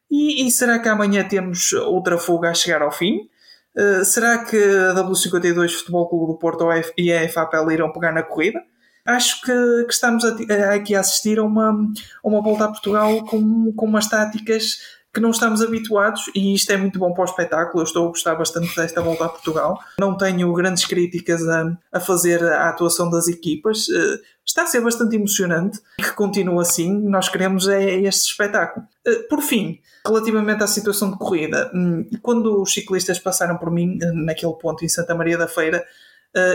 E, 0.08 0.46
e 0.46 0.50
será 0.52 0.78
que 0.78 0.88
amanhã 0.88 1.26
temos 1.26 1.72
outra 1.72 2.16
fuga 2.16 2.50
a 2.50 2.54
chegar 2.54 2.80
ao 2.80 2.92
fim? 2.92 3.28
Uh, 3.76 4.04
será 4.04 4.38
que 4.44 4.56
a 4.56 4.94
W52 4.94 5.72
Futebol 5.78 6.08
Clube 6.08 6.32
do 6.32 6.38
Porto 6.38 6.64
e 6.96 7.12
a 7.12 7.28
FAPL 7.28 7.72
irão 7.72 7.92
pegar 7.92 8.12
na 8.12 8.22
corrida? 8.22 8.60
Acho 9.06 9.40
que, 9.42 9.84
que 9.84 9.92
estamos 9.92 10.24
a, 10.24 10.74
aqui 10.74 10.94
a 10.94 11.00
assistir 11.00 11.38
a 11.38 11.44
uma, 11.44 11.70
a 11.70 12.28
uma 12.28 12.42
volta 12.42 12.64
a 12.64 12.68
Portugal 12.68 13.24
com, 13.24 13.72
com 13.72 13.86
umas 13.86 14.08
táticas 14.08 14.78
que 15.16 15.20
não 15.20 15.30
estamos 15.30 15.62
habituados 15.62 16.30
e 16.34 16.54
isto 16.54 16.70
é 16.70 16.76
muito 16.76 16.98
bom 16.98 17.14
para 17.14 17.22
o 17.22 17.24
espetáculo. 17.24 17.80
Eu 17.80 17.86
estou 17.86 18.04
a 18.04 18.08
gostar 18.08 18.34
bastante 18.34 18.76
desta 18.76 19.00
volta 19.00 19.24
a 19.24 19.28
Portugal. 19.30 19.80
Não 19.98 20.14
tenho 20.14 20.52
grandes 20.52 20.84
críticas 20.84 21.42
a, 21.48 21.74
a 21.90 21.98
fazer 21.98 22.44
a 22.44 22.68
atuação 22.68 23.08
das 23.08 23.26
equipas. 23.26 23.88
Uh, 23.88 24.20
está 24.44 24.64
a 24.64 24.66
ser 24.66 24.82
bastante 24.82 25.16
emocionante 25.16 25.80
que 25.96 26.12
continue 26.12 26.60
assim. 26.60 26.92
Nós 27.08 27.30
queremos 27.30 27.66
é, 27.66 27.82
é 27.82 28.02
este 28.02 28.30
espetáculo. 28.30 28.86
Uh, 29.08 29.26
por 29.26 29.40
fim, 29.40 29.80
relativamente 30.06 30.62
à 30.62 30.66
situação 30.66 31.10
de 31.10 31.16
corrida, 31.16 31.70
um, 31.74 32.06
quando 32.20 32.60
os 32.60 32.74
ciclistas 32.74 33.18
passaram 33.18 33.56
por 33.56 33.70
mim, 33.70 33.98
uh, 34.02 34.12
naquele 34.12 34.52
ponto 34.52 34.84
em 34.84 34.88
Santa 34.88 35.14
Maria 35.14 35.38
da 35.38 35.48
Feira, 35.48 35.82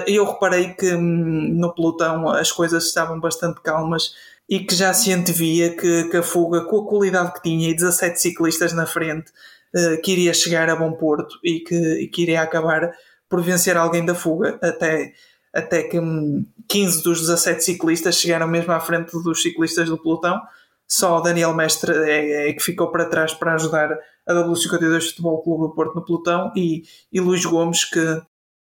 eu 0.06 0.26
reparei 0.26 0.74
que 0.74 0.94
hum, 0.94 1.50
no 1.54 1.74
pelotão 1.74 2.30
as 2.30 2.52
coisas 2.52 2.86
estavam 2.86 3.20
bastante 3.20 3.62
calmas 3.62 4.14
e 4.52 4.60
que 4.60 4.76
já 4.76 4.94
se 4.94 5.14
antevia 5.14 5.76
que, 5.76 6.10
que 6.10 6.18
a 6.18 6.22
fuga, 6.24 6.66
com 6.66 6.82
a 6.82 6.86
qualidade 6.86 7.34
que 7.34 7.42
tinha 7.42 7.70
e 7.70 7.74
17 7.74 8.20
ciclistas 8.20 8.74
na 8.74 8.86
frente, 8.86 9.32
uh, 9.74 10.02
que 10.02 10.12
iria 10.12 10.34
chegar 10.34 10.70
a 10.70 10.76
bom 10.76 10.92
porto 10.92 11.40
e 11.42 11.62
que, 11.62 11.76
e 12.02 12.08
que 12.10 12.24
iria 12.24 12.42
acabar 12.42 12.92
por 13.30 13.42
vencer 13.42 13.78
alguém 13.78 14.06
da 14.06 14.14
fuga, 14.14 14.60
até, 14.62 15.14
até 15.54 15.84
que 15.84 15.98
15 16.68 17.00
hum, 17.00 17.02
dos 17.02 17.22
17 17.22 17.64
ciclistas 17.64 18.16
chegaram 18.16 18.46
mesmo 18.46 18.74
à 18.74 18.80
frente 18.82 19.12
dos 19.24 19.42
ciclistas 19.42 19.88
do 19.88 19.98
pelotão. 19.98 20.42
Só 20.86 21.20
o 21.20 21.22
Daniel 21.22 21.54
Mestre 21.54 21.94
é, 21.94 22.50
é 22.50 22.54
que 22.54 22.62
ficou 22.62 22.92
para 22.92 23.06
trás 23.06 23.34
para 23.34 23.54
ajudar 23.54 23.98
a 24.28 24.34
W52 24.34 25.12
Futebol 25.12 25.42
Clube 25.42 25.64
do 25.64 25.74
Porto 25.74 25.96
no 25.96 26.06
pelotão 26.06 26.52
e, 26.54 26.84
e 27.10 27.22
Luís 27.22 27.46
Gomes, 27.46 27.86
que, 27.86 28.22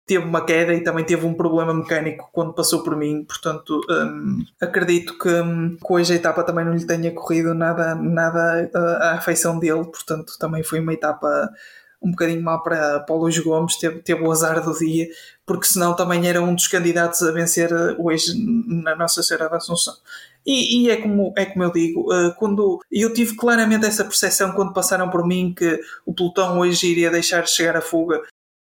teve 0.07 0.25
uma 0.25 0.45
queda 0.45 0.75
e 0.75 0.83
também 0.83 1.05
teve 1.05 1.25
um 1.27 1.35
problema 1.35 1.73
mecânico 1.73 2.29
quando 2.33 2.53
passou 2.53 2.83
por 2.83 2.97
mim, 2.97 3.25
portanto 3.25 3.81
um, 3.89 4.45
acredito 4.61 5.17
que, 5.19 5.31
que 5.31 5.93
hoje 5.93 6.13
a 6.13 6.17
etapa 6.17 6.43
também 6.43 6.65
não 6.65 6.75
lhe 6.75 6.87
tenha 6.87 7.11
corrido 7.13 7.55
nada, 7.55 7.95
nada 7.95 8.71
uh, 8.75 9.03
à 9.03 9.13
afeição 9.13 9.59
dele, 9.59 9.85
portanto 9.85 10.35
também 10.39 10.63
foi 10.63 10.81
uma 10.81 10.93
etapa 10.93 11.51
um 12.03 12.11
bocadinho 12.11 12.43
mal 12.43 12.63
para, 12.63 13.01
para 13.01 13.15
o 13.15 13.19
Luís 13.19 13.39
Gomes, 13.39 13.77
teve, 13.79 14.01
teve 14.03 14.23
o 14.23 14.31
azar 14.31 14.63
do 14.63 14.79
dia, 14.79 15.09
porque 15.47 15.67
senão 15.67 15.97
também 15.97 16.29
era 16.29 16.43
um 16.43 16.55
dos 16.55 16.69
candidatos 16.69 17.23
a 17.23 17.33
vencer 17.33 17.73
uh, 17.73 17.97
hoje 17.99 18.35
na 18.85 18.95
Nossa 18.95 19.23
Senhora 19.23 19.49
da 19.49 19.57
Assunção. 19.57 19.95
E, 20.47 20.83
e, 20.83 20.91
é, 20.91 20.97
como, 20.99 21.33
é 21.35 21.47
como 21.47 21.65
eu 21.65 21.73
digo, 21.73 22.13
uh, 22.13 22.35
quando 22.35 22.79
eu 22.93 23.15
tive 23.15 23.35
claramente 23.35 23.87
essa 23.87 24.05
percepção 24.05 24.53
quando 24.53 24.75
passaram 24.75 25.09
por 25.09 25.27
mim 25.27 25.55
que 25.57 25.81
o 26.05 26.13
pelotão 26.13 26.59
hoje 26.59 26.87
iria 26.87 27.11
deixar 27.11 27.47
chegar 27.49 27.79
a 27.79 27.81
fuga 27.81 28.21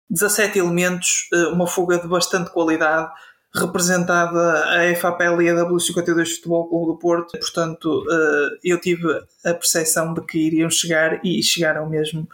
17 0.10 0.60
elementos, 0.60 1.28
eh, 1.34 1.48
uma 1.48 1.68
fuga 1.68 2.00
de 2.00 2.08
bastante 2.08 2.52
qualidade, 2.52 3.10
representada 3.54 4.66
a 4.66 4.96
FAPL 4.96 5.42
e 5.42 5.50
a 5.50 5.56
W52 5.56 6.36
Futebol 6.36 6.68
Clube 6.70 6.86
do 6.88 7.00
Porto. 7.00 7.38
Portanto, 7.40 8.04
eh, 8.10 8.58
eu 8.64 8.80
tive 8.80 9.08
a 9.46 9.54
percepção 9.54 10.14
de 10.14 10.22
que 10.22 10.38
iriam 10.38 10.70
chegar 10.70 11.20
e 11.24 11.42
chegaram 11.42 11.90
mesmo 11.90 12.28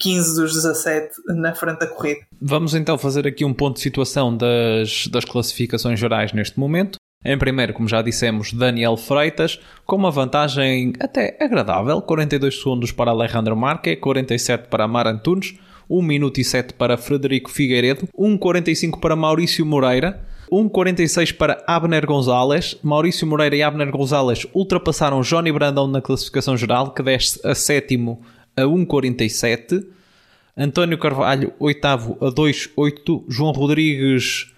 15 0.00 0.40
dos 0.40 0.54
17 0.54 1.10
na 1.28 1.54
frente 1.54 1.80
da 1.80 1.86
corrida. 1.86 2.20
Vamos 2.40 2.74
então 2.74 2.96
fazer 2.96 3.26
aqui 3.26 3.44
um 3.44 3.52
ponto 3.52 3.76
de 3.76 3.82
situação 3.82 4.36
das, 4.36 5.06
das 5.08 5.24
classificações 5.24 5.98
gerais 5.98 6.32
neste 6.32 6.58
momento. 6.58 6.96
Em 7.24 7.38
primeiro, 7.38 7.72
como 7.72 7.88
já 7.88 8.02
dissemos, 8.02 8.52
Daniel 8.52 8.96
Freitas, 8.96 9.60
com 9.86 9.94
uma 9.94 10.10
vantagem 10.10 10.92
até 10.98 11.36
agradável, 11.40 12.02
42 12.02 12.58
segundos 12.58 12.90
para 12.90 13.12
Alejandro 13.12 13.56
Marque, 13.56 13.94
47 13.94 14.68
para 14.68 14.88
Mar 14.88 15.06
Antunes, 15.06 15.54
1 15.88 16.02
minuto 16.02 16.40
e 16.40 16.44
7 16.44 16.74
para 16.74 16.96
Frederico 16.96 17.50
Figueiredo, 17.50 18.08
1.45 18.18 19.00
para 19.00 19.16
Maurício 19.16 19.64
Moreira, 19.64 20.20
1.46 20.52 21.34
para 21.34 21.64
Abner 21.66 22.04
Gonzalez. 22.04 22.76
Maurício 22.82 23.26
Moreira 23.26 23.56
e 23.56 23.62
Abner 23.62 23.90
Gonzalez 23.90 24.46
ultrapassaram 24.52 25.22
Johnny 25.22 25.50
Brandão 25.50 25.86
na 25.86 26.02
classificação 26.02 26.56
geral, 26.56 26.92
que 26.92 27.02
desce 27.02 27.40
a 27.42 27.54
sétimo 27.54 28.20
a 28.54 28.62
1.47. 28.62 29.86
António 30.54 30.98
Carvalho, 30.98 31.54
oitavo 31.58 32.18
a 32.20 32.26
2.8. 32.26 33.24
João 33.28 33.52
Rodrigues, 33.52 34.52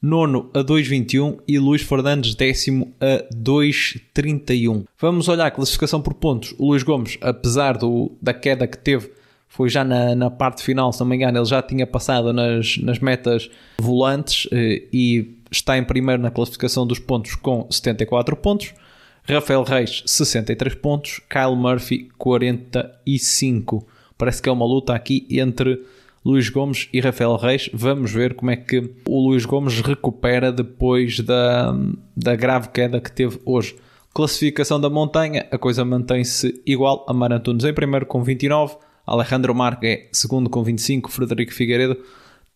nono 0.00 0.50
a 0.54 0.60
2.21 0.60 1.40
e 1.46 1.58
Luís 1.58 1.82
Fernandes, 1.82 2.34
décimo 2.34 2.94
a 2.98 3.22
2.31. 3.34 4.84
Vamos 4.98 5.28
olhar 5.28 5.46
a 5.46 5.50
classificação 5.50 6.00
por 6.00 6.14
pontos. 6.14 6.54
O 6.58 6.68
Luís 6.68 6.82
Gomes, 6.82 7.18
apesar 7.20 7.76
do, 7.76 8.12
da 8.22 8.32
queda 8.32 8.66
que 8.66 8.78
teve 8.78 9.10
foi 9.56 9.68
já 9.68 9.84
na, 9.84 10.16
na 10.16 10.30
parte 10.30 10.64
final, 10.64 10.92
se 10.92 10.98
não 10.98 11.06
me 11.06 11.14
engano, 11.14 11.38
ele 11.38 11.44
já 11.44 11.62
tinha 11.62 11.86
passado 11.86 12.32
nas, 12.32 12.76
nas 12.78 12.98
metas 12.98 13.48
volantes 13.78 14.48
eh, 14.50 14.82
e 14.92 15.38
está 15.48 15.78
em 15.78 15.84
primeiro 15.84 16.20
na 16.20 16.28
classificação 16.28 16.84
dos 16.84 16.98
pontos 16.98 17.36
com 17.36 17.64
74 17.70 18.36
pontos. 18.36 18.74
Rafael 19.22 19.62
Reis, 19.62 20.02
63 20.06 20.74
pontos. 20.74 21.20
Kyle 21.30 21.54
Murphy, 21.54 22.08
45. 22.18 23.86
Parece 24.18 24.42
que 24.42 24.48
é 24.48 24.52
uma 24.52 24.66
luta 24.66 24.92
aqui 24.92 25.24
entre 25.30 25.80
Luís 26.24 26.48
Gomes 26.48 26.88
e 26.92 26.98
Rafael 26.98 27.36
Reis. 27.36 27.70
Vamos 27.72 28.10
ver 28.10 28.34
como 28.34 28.50
é 28.50 28.56
que 28.56 28.90
o 29.08 29.28
Luís 29.28 29.46
Gomes 29.46 29.80
recupera 29.80 30.50
depois 30.50 31.20
da, 31.20 31.72
da 32.16 32.34
grave 32.34 32.70
queda 32.70 33.00
que 33.00 33.12
teve 33.12 33.38
hoje. 33.44 33.76
Classificação 34.12 34.80
da 34.80 34.90
montanha, 34.90 35.46
a 35.48 35.58
coisa 35.58 35.84
mantém-se 35.84 36.60
igual. 36.66 37.06
Amar 37.08 37.32
Antunes 37.32 37.64
em 37.64 37.72
primeiro 37.72 38.04
com 38.04 38.20
29. 38.20 38.78
Alejandro 39.06 39.54
Marque 39.54 40.08
segundo 40.12 40.48
com 40.48 40.62
25, 40.62 41.10
Frederico 41.10 41.52
Figueiredo 41.52 41.98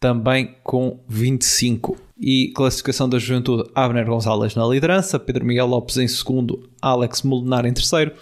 também 0.01 0.55
com 0.63 1.01
25. 1.09 1.97
E 2.21 2.49
classificação 2.49 3.09
da 3.09 3.19
juventude, 3.19 3.69
Abner 3.75 4.05
Gonzalez 4.07 4.55
na 4.55 4.67
liderança, 4.67 5.19
Pedro 5.19 5.45
Miguel 5.45 5.67
Lopes 5.67 5.97
em 5.99 6.09
segundo, 6.09 6.69
Alex 6.83 7.23
Molinar 7.23 7.65
em 7.65 7.73
terceiro. 7.73 8.13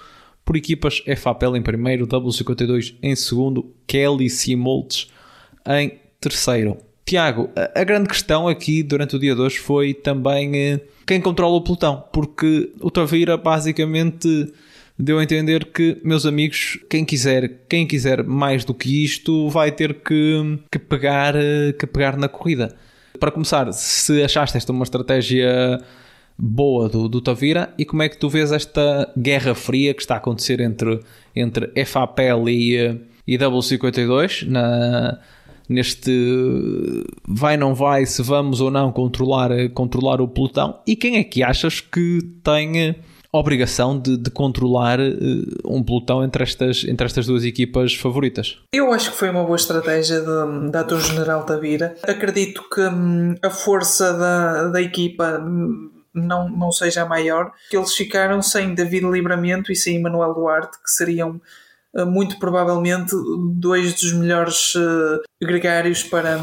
Por 0.45 0.57
equipas, 0.57 1.03
FAPL 1.17 1.57
em 1.57 1.63
primeiro, 1.63 2.07
W52 2.07 2.95
em 3.03 3.17
segundo, 3.17 3.75
Kelly 3.87 4.29
Simoltes 4.29 5.11
em 5.67 5.99
terceiro. 6.21 6.77
Tiago, 7.05 7.51
a, 7.57 7.81
a 7.81 7.85
grande 7.85 8.09
questão 8.09 8.49
aqui 8.49 8.83
durante 8.83 9.17
o 9.17 9.19
dia 9.19 9.35
de 9.35 9.41
hoje 9.41 9.59
foi 9.59 9.95
também 9.95 10.57
eh, 10.57 10.81
quem 11.07 11.21
controla 11.21 11.57
o 11.57 11.63
pelotão, 11.63 12.05
porque 12.13 12.73
o 12.81 12.91
Tavira 12.91 13.37
basicamente 13.37 14.53
deu 14.99 15.19
a 15.19 15.23
entender 15.23 15.67
que, 15.67 16.01
meus 16.03 16.25
amigos, 16.25 16.79
quem 16.89 17.05
quiser, 17.05 17.61
quem 17.69 17.87
quiser 17.87 18.23
mais 18.25 18.65
do 18.65 18.73
que 18.73 19.05
isto 19.05 19.49
vai 19.51 19.71
ter 19.71 19.95
que, 19.95 20.59
que, 20.71 20.79
pegar, 20.79 21.35
eh, 21.37 21.73
que 21.73 21.87
pegar 21.87 22.17
na 22.17 22.29
corrida. 22.29 22.75
Para 23.21 23.31
começar, 23.31 23.73
se 23.73 24.23
achaste 24.23 24.57
esta 24.57 24.73
uma 24.73 24.85
estratégia 24.85 25.81
boa 26.39 26.89
do, 26.89 27.09
do 27.09 27.21
Tavira 27.21 27.73
e 27.79 27.85
como 27.85 28.03
é 28.03 28.09
que 28.09 28.19
tu 28.19 28.29
vês 28.29 28.53
esta 28.53 29.11
guerra 29.17 29.55
fria 29.55 29.95
que 29.95 30.03
está 30.03 30.15
a 30.15 30.19
acontecer 30.19 30.61
entre, 30.61 31.01
entre 31.35 31.73
FAPL 31.85 32.49
e, 32.49 32.77
eh, 32.77 32.97
e 33.27 33.39
W52 33.39 34.47
na, 34.47 35.19
neste 35.69 36.13
vai 37.27 37.57
não 37.57 37.75
vai 37.75 38.05
se 38.05 38.23
vamos 38.23 38.61
ou 38.61 38.71
não 38.71 38.93
controlar, 38.93 39.51
controlar 39.71 40.21
o 40.21 40.29
pelotão 40.29 40.79
e 40.87 40.95
quem 40.95 41.17
é 41.17 41.25
que 41.25 41.43
achas 41.43 41.81
que 41.81 42.21
tem 42.43 42.95
obrigação 43.39 43.99
de, 43.99 44.17
de 44.17 44.31
controlar 44.31 44.99
uh, 45.01 45.13
um 45.65 45.83
pelotão 45.83 46.25
entre 46.25 46.43
estas, 46.43 46.85
entre 46.85 47.07
estas 47.07 47.27
duas 47.27 47.45
equipas 47.45 47.95
favoritas? 47.95 48.59
Eu 48.73 48.93
acho 48.93 49.11
que 49.11 49.17
foi 49.17 49.31
uma 49.31 49.45
boa 49.45 49.57
estratégia 49.57 50.21
da 50.71 50.81
Ator-General 50.81 51.45
Tavira. 51.45 51.97
Acredito 52.03 52.65
que 52.69 52.81
hum, 52.81 53.35
a 53.43 53.51
força 53.51 54.13
da, 54.13 54.69
da 54.69 54.83
equipa 54.83 55.41
hum, 55.41 55.91
não, 56.17 56.49
não 56.49 56.73
seja 56.73 57.05
maior, 57.05 57.53
que 57.71 57.77
eles 57.77 57.95
ficaram 57.95 58.41
sem 58.41 58.75
David 58.75 59.07
Livramento 59.07 59.71
e 59.71 59.77
sem 59.77 60.01
Manuel 60.01 60.35
Duarte, 60.35 60.79
que 60.83 60.91
seriam 60.91 61.37
eh, 61.37 61.41
muito 62.05 62.39
provavelmente 62.39 63.15
dois 63.55 63.95
dos 63.95 64.13
melhores 64.13 64.75
uh, 64.75 65.21
gregários 65.41 66.03
para, 66.03 66.39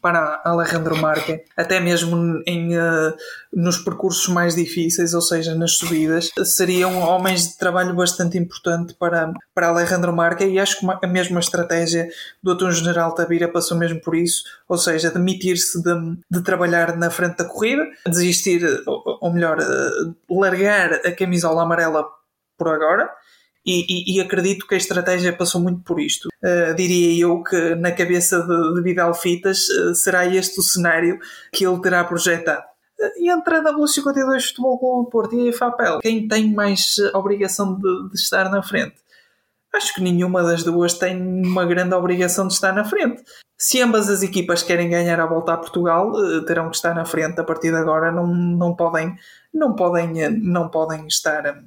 para 0.00 0.40
Alejandro 0.44 0.96
Marque, 0.96 1.42
até 1.56 1.80
mesmo 1.80 2.42
em, 2.46 2.76
uh, 2.76 3.14
nos 3.52 3.78
percursos 3.78 4.28
mais 4.28 4.54
difíceis, 4.54 5.14
ou 5.14 5.20
seja, 5.20 5.54
nas 5.54 5.76
subidas, 5.76 6.30
seriam 6.44 6.98
homens 6.98 7.48
de 7.48 7.58
trabalho 7.58 7.94
bastante 7.94 8.38
importante 8.38 8.94
para, 8.94 9.32
para 9.54 9.68
Alejandro 9.68 10.14
Marque 10.14 10.44
e 10.44 10.58
acho 10.58 10.80
que 10.80 10.86
a 10.86 11.08
mesma 11.08 11.40
estratégia 11.40 12.08
do 12.42 12.52
Atum 12.52 12.70
General 12.70 13.14
Tabira 13.14 13.48
passou 13.48 13.76
mesmo 13.76 14.00
por 14.00 14.14
isso, 14.14 14.42
ou 14.68 14.78
seja, 14.78 15.10
demitir-se 15.10 15.82
de, 15.82 15.94
de 16.30 16.42
trabalhar 16.42 16.96
na 16.96 17.10
frente 17.10 17.38
da 17.38 17.44
corrida, 17.44 17.86
desistir, 18.06 18.62
ou, 18.86 19.18
ou 19.20 19.32
melhor, 19.32 19.58
uh, 19.58 20.40
largar 20.40 20.92
a 20.94 21.12
camisola 21.12 21.62
amarela 21.62 22.06
por 22.56 22.68
agora 22.68 23.08
e, 23.68 24.16
e, 24.16 24.20
acredito 24.20 24.66
que 24.66 24.74
a 24.74 24.78
estratégia 24.78 25.32
passou 25.32 25.60
muito 25.60 25.82
por 25.82 26.00
isto. 26.00 26.28
Uh, 26.42 26.74
diria 26.74 27.22
eu 27.22 27.42
que 27.42 27.74
na 27.74 27.92
cabeça 27.92 28.40
de, 28.40 28.74
de 28.74 28.82
Vidal 28.82 29.12
Fitas 29.12 29.68
uh, 29.68 29.94
será 29.94 30.24
este 30.26 30.58
o 30.58 30.62
cenário 30.62 31.18
que 31.52 31.66
ele 31.66 31.80
terá 31.82 32.02
projetado. 32.02 32.62
Uh, 32.98 33.22
e 33.22 33.30
entre 33.30 33.56
a 33.56 33.62
W52 33.62 34.48
Futebol 34.48 34.78
Clube 34.78 35.10
Porto 35.10 35.34
e 35.34 35.50
a 35.50 35.52
FAPEL, 35.52 35.98
quem 36.00 36.26
tem 36.26 36.52
mais 36.52 36.96
obrigação 37.12 37.74
de, 37.74 38.08
de 38.08 38.14
estar 38.14 38.50
na 38.50 38.62
frente? 38.62 38.96
Acho 39.74 39.94
que 39.94 40.00
nenhuma 40.00 40.42
das 40.42 40.64
duas 40.64 40.94
tem 40.94 41.20
uma 41.20 41.66
grande 41.66 41.94
obrigação 41.94 42.48
de 42.48 42.54
estar 42.54 42.72
na 42.72 42.86
frente. 42.86 43.22
Se 43.58 43.82
ambas 43.82 44.08
as 44.08 44.22
equipas 44.22 44.62
querem 44.62 44.88
ganhar 44.88 45.20
a 45.20 45.26
volta 45.26 45.52
a 45.52 45.58
Portugal, 45.58 46.10
terão 46.46 46.70
que 46.70 46.76
estar 46.76 46.94
na 46.94 47.04
frente 47.04 47.38
a 47.38 47.44
partir 47.44 47.70
de 47.70 47.76
agora. 47.76 48.10
Não, 48.10 48.26
não 48.26 48.74
podem, 48.74 49.14
não 49.52 49.74
podem, 49.74 50.30
não 50.30 50.70
podem 50.70 51.06
estar 51.06 51.62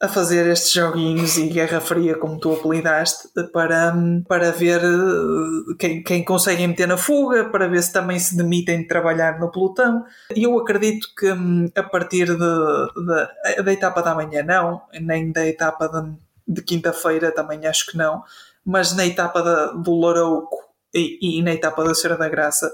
a 0.00 0.08
fazer 0.08 0.46
estes 0.46 0.72
joguinhos 0.72 1.38
e 1.38 1.48
Guerra 1.48 1.80
Fria, 1.80 2.18
como 2.18 2.38
tu 2.38 2.52
apelidaste, 2.52 3.28
para, 3.52 3.94
para 4.28 4.50
ver 4.50 4.82
eh, 4.82 5.74
quem, 5.78 6.02
quem 6.02 6.24
consegue 6.24 6.66
meter 6.66 6.86
na 6.86 6.96
fuga, 6.96 7.48
para 7.50 7.68
ver 7.68 7.82
se 7.82 7.92
também 7.92 8.18
se 8.18 8.36
demitem 8.36 8.82
de 8.82 8.88
trabalhar 8.88 9.38
no 9.38 9.50
pelotão. 9.50 10.04
E 10.34 10.42
eu 10.42 10.58
acredito 10.58 11.08
que 11.16 11.32
hum, 11.32 11.70
a 11.74 11.82
partir 11.82 12.26
de, 12.26 12.36
de, 12.36 13.62
da 13.62 13.72
etapa 13.72 14.02
da 14.02 14.14
manhã, 14.14 14.42
não, 14.42 14.82
nem 15.00 15.32
da 15.32 15.46
etapa 15.46 15.88
de, 15.88 16.12
de 16.54 16.62
quinta-feira, 16.62 17.32
também 17.32 17.66
acho 17.66 17.86
que 17.86 17.96
não, 17.96 18.22
mas 18.64 18.94
na 18.94 19.06
etapa 19.06 19.42
da, 19.42 19.66
do 19.72 19.92
Lourouco 19.92 20.64
e, 20.94 21.38
e, 21.38 21.42
na 21.42 21.52
etapa 21.52 21.82
da 21.82 21.94
Senhora 21.94 22.18
da 22.18 22.28
Graça 22.28 22.72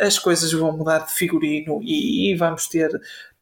as 0.00 0.18
coisas 0.20 0.52
vão 0.52 0.76
mudar 0.76 1.00
de 1.00 1.12
figurino 1.12 1.80
e, 1.82 2.30
e 2.30 2.36
vamos 2.36 2.68
ter 2.68 2.90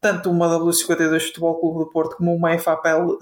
tanto 0.04 0.30
uma 0.30 0.46
W52 0.46 1.28
Futebol 1.28 1.58
Clube 1.58 1.78
do 1.78 1.86
Porto 1.90 2.18
como 2.18 2.34
uma 2.34 2.58
FAPEL 2.58 3.06
uh, 3.06 3.18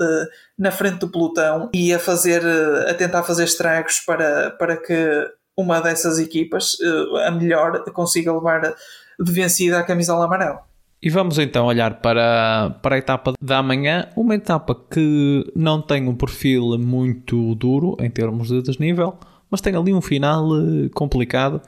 na 0.58 0.72
frente 0.72 0.98
do 0.98 1.08
pelotão 1.08 1.70
e 1.72 1.94
a 1.94 1.98
fazer 2.00 2.42
uh, 2.42 2.90
a 2.90 2.94
tentar 2.94 3.22
fazer 3.22 3.44
estragos 3.44 4.00
para, 4.00 4.50
para 4.50 4.76
que 4.76 5.30
uma 5.56 5.80
dessas 5.80 6.18
equipas, 6.18 6.74
uh, 6.80 7.18
a 7.18 7.30
melhor, 7.30 7.84
consiga 7.92 8.32
levar 8.32 8.74
de 9.16 9.32
vencida 9.32 9.78
a 9.78 9.84
camisola 9.84 10.24
amarela. 10.24 10.62
E 11.00 11.08
vamos 11.08 11.38
então 11.38 11.66
olhar 11.66 12.00
para, 12.00 12.74
para 12.82 12.96
a 12.96 12.98
etapa 12.98 13.34
da 13.40 13.62
manhã, 13.62 14.08
uma 14.16 14.34
etapa 14.34 14.74
que 14.74 15.48
não 15.54 15.80
tem 15.80 16.08
um 16.08 16.16
perfil 16.16 16.76
muito 16.80 17.54
duro 17.54 17.96
em 18.00 18.10
termos 18.10 18.48
de 18.48 18.60
desnível, 18.60 19.16
mas 19.48 19.60
tem 19.60 19.76
ali 19.76 19.94
um 19.94 20.02
final 20.02 20.48
complicado 20.94 21.62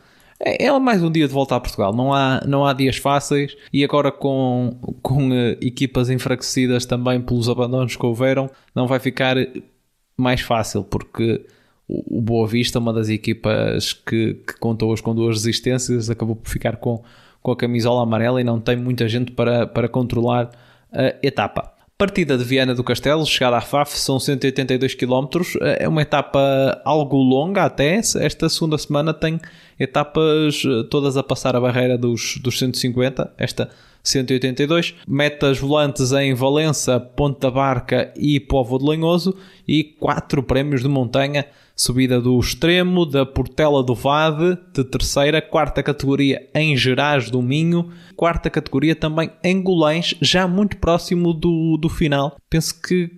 é, 0.44 0.66
é 0.66 0.78
mais 0.78 1.02
um 1.02 1.10
dia 1.10 1.26
de 1.26 1.32
volta 1.32 1.56
a 1.56 1.60
Portugal. 1.60 1.94
Não 1.94 2.12
há, 2.12 2.42
não 2.46 2.66
há 2.66 2.72
dias 2.72 2.96
fáceis 2.96 3.56
e 3.72 3.82
agora 3.82 4.12
com, 4.12 4.76
com 5.02 5.30
uh, 5.30 5.56
equipas 5.60 6.10
enfraquecidas 6.10 6.84
também 6.84 7.20
pelos 7.20 7.48
abandonos 7.48 7.96
que 7.96 8.04
houveram, 8.04 8.50
não 8.74 8.86
vai 8.86 8.98
ficar 8.98 9.36
mais 10.16 10.42
fácil 10.42 10.84
porque 10.84 11.46
o, 11.88 12.18
o 12.18 12.20
Boa 12.20 12.46
Vista, 12.46 12.78
uma 12.78 12.92
das 12.92 13.08
equipas 13.08 13.92
que, 13.92 14.34
que 14.34 14.58
contou 14.58 14.90
hoje 14.92 15.02
com 15.02 15.14
duas 15.14 15.36
resistências, 15.36 16.10
acabou 16.10 16.36
por 16.36 16.50
ficar 16.50 16.76
com, 16.76 17.02
com 17.42 17.50
a 17.50 17.56
camisola 17.56 18.02
amarela 18.02 18.40
e 18.40 18.44
não 18.44 18.60
tem 18.60 18.76
muita 18.76 19.08
gente 19.08 19.32
para, 19.32 19.66
para 19.66 19.88
controlar 19.88 20.50
a 20.92 21.14
etapa. 21.22 21.73
Partida 21.96 22.36
de 22.36 22.42
Viana 22.42 22.74
do 22.74 22.82
Castelo, 22.82 23.24
chegada 23.24 23.56
à 23.56 23.60
FAF, 23.60 23.96
são 23.96 24.18
182 24.18 24.96
km. 24.96 25.28
É 25.78 25.86
uma 25.86 26.02
etapa 26.02 26.82
algo 26.84 27.16
longa 27.18 27.64
até. 27.64 27.98
Esta 27.98 28.48
segunda 28.48 28.76
semana 28.76 29.14
tem 29.14 29.40
etapas 29.78 30.64
eh, 30.66 30.88
todas 30.90 31.16
a 31.16 31.22
passar 31.22 31.54
a 31.54 31.60
barreira 31.60 31.96
dos, 31.96 32.36
dos 32.38 32.58
150. 32.58 33.32
Esta 33.38 33.70
182. 34.04 34.94
Metas 35.08 35.58
volantes 35.58 36.12
em 36.12 36.34
Valença, 36.34 37.00
Ponte 37.00 37.40
da 37.40 37.50
Barca 37.50 38.12
e 38.16 38.38
Povo 38.38 38.78
de 38.78 38.84
Lanhoso. 38.84 39.36
E 39.66 39.82
quatro 39.82 40.42
prémios 40.42 40.82
de 40.82 40.88
montanha 40.88 41.46
subida 41.74 42.20
do 42.20 42.38
extremo, 42.38 43.04
da 43.04 43.26
Portela 43.26 43.82
do 43.82 43.94
Vade, 43.94 44.56
de 44.72 44.84
terceira, 44.84 45.42
quarta 45.42 45.82
categoria 45.82 46.48
em 46.54 46.76
Gerais 46.76 47.30
do 47.30 47.42
Minho, 47.42 47.90
quarta 48.14 48.48
categoria 48.48 48.94
também 48.94 49.30
em 49.42 49.60
Golães, 49.60 50.14
já 50.20 50.46
muito 50.46 50.76
próximo 50.76 51.32
do, 51.32 51.76
do 51.76 51.88
final. 51.88 52.36
Penso 52.48 52.80
que 52.80 53.10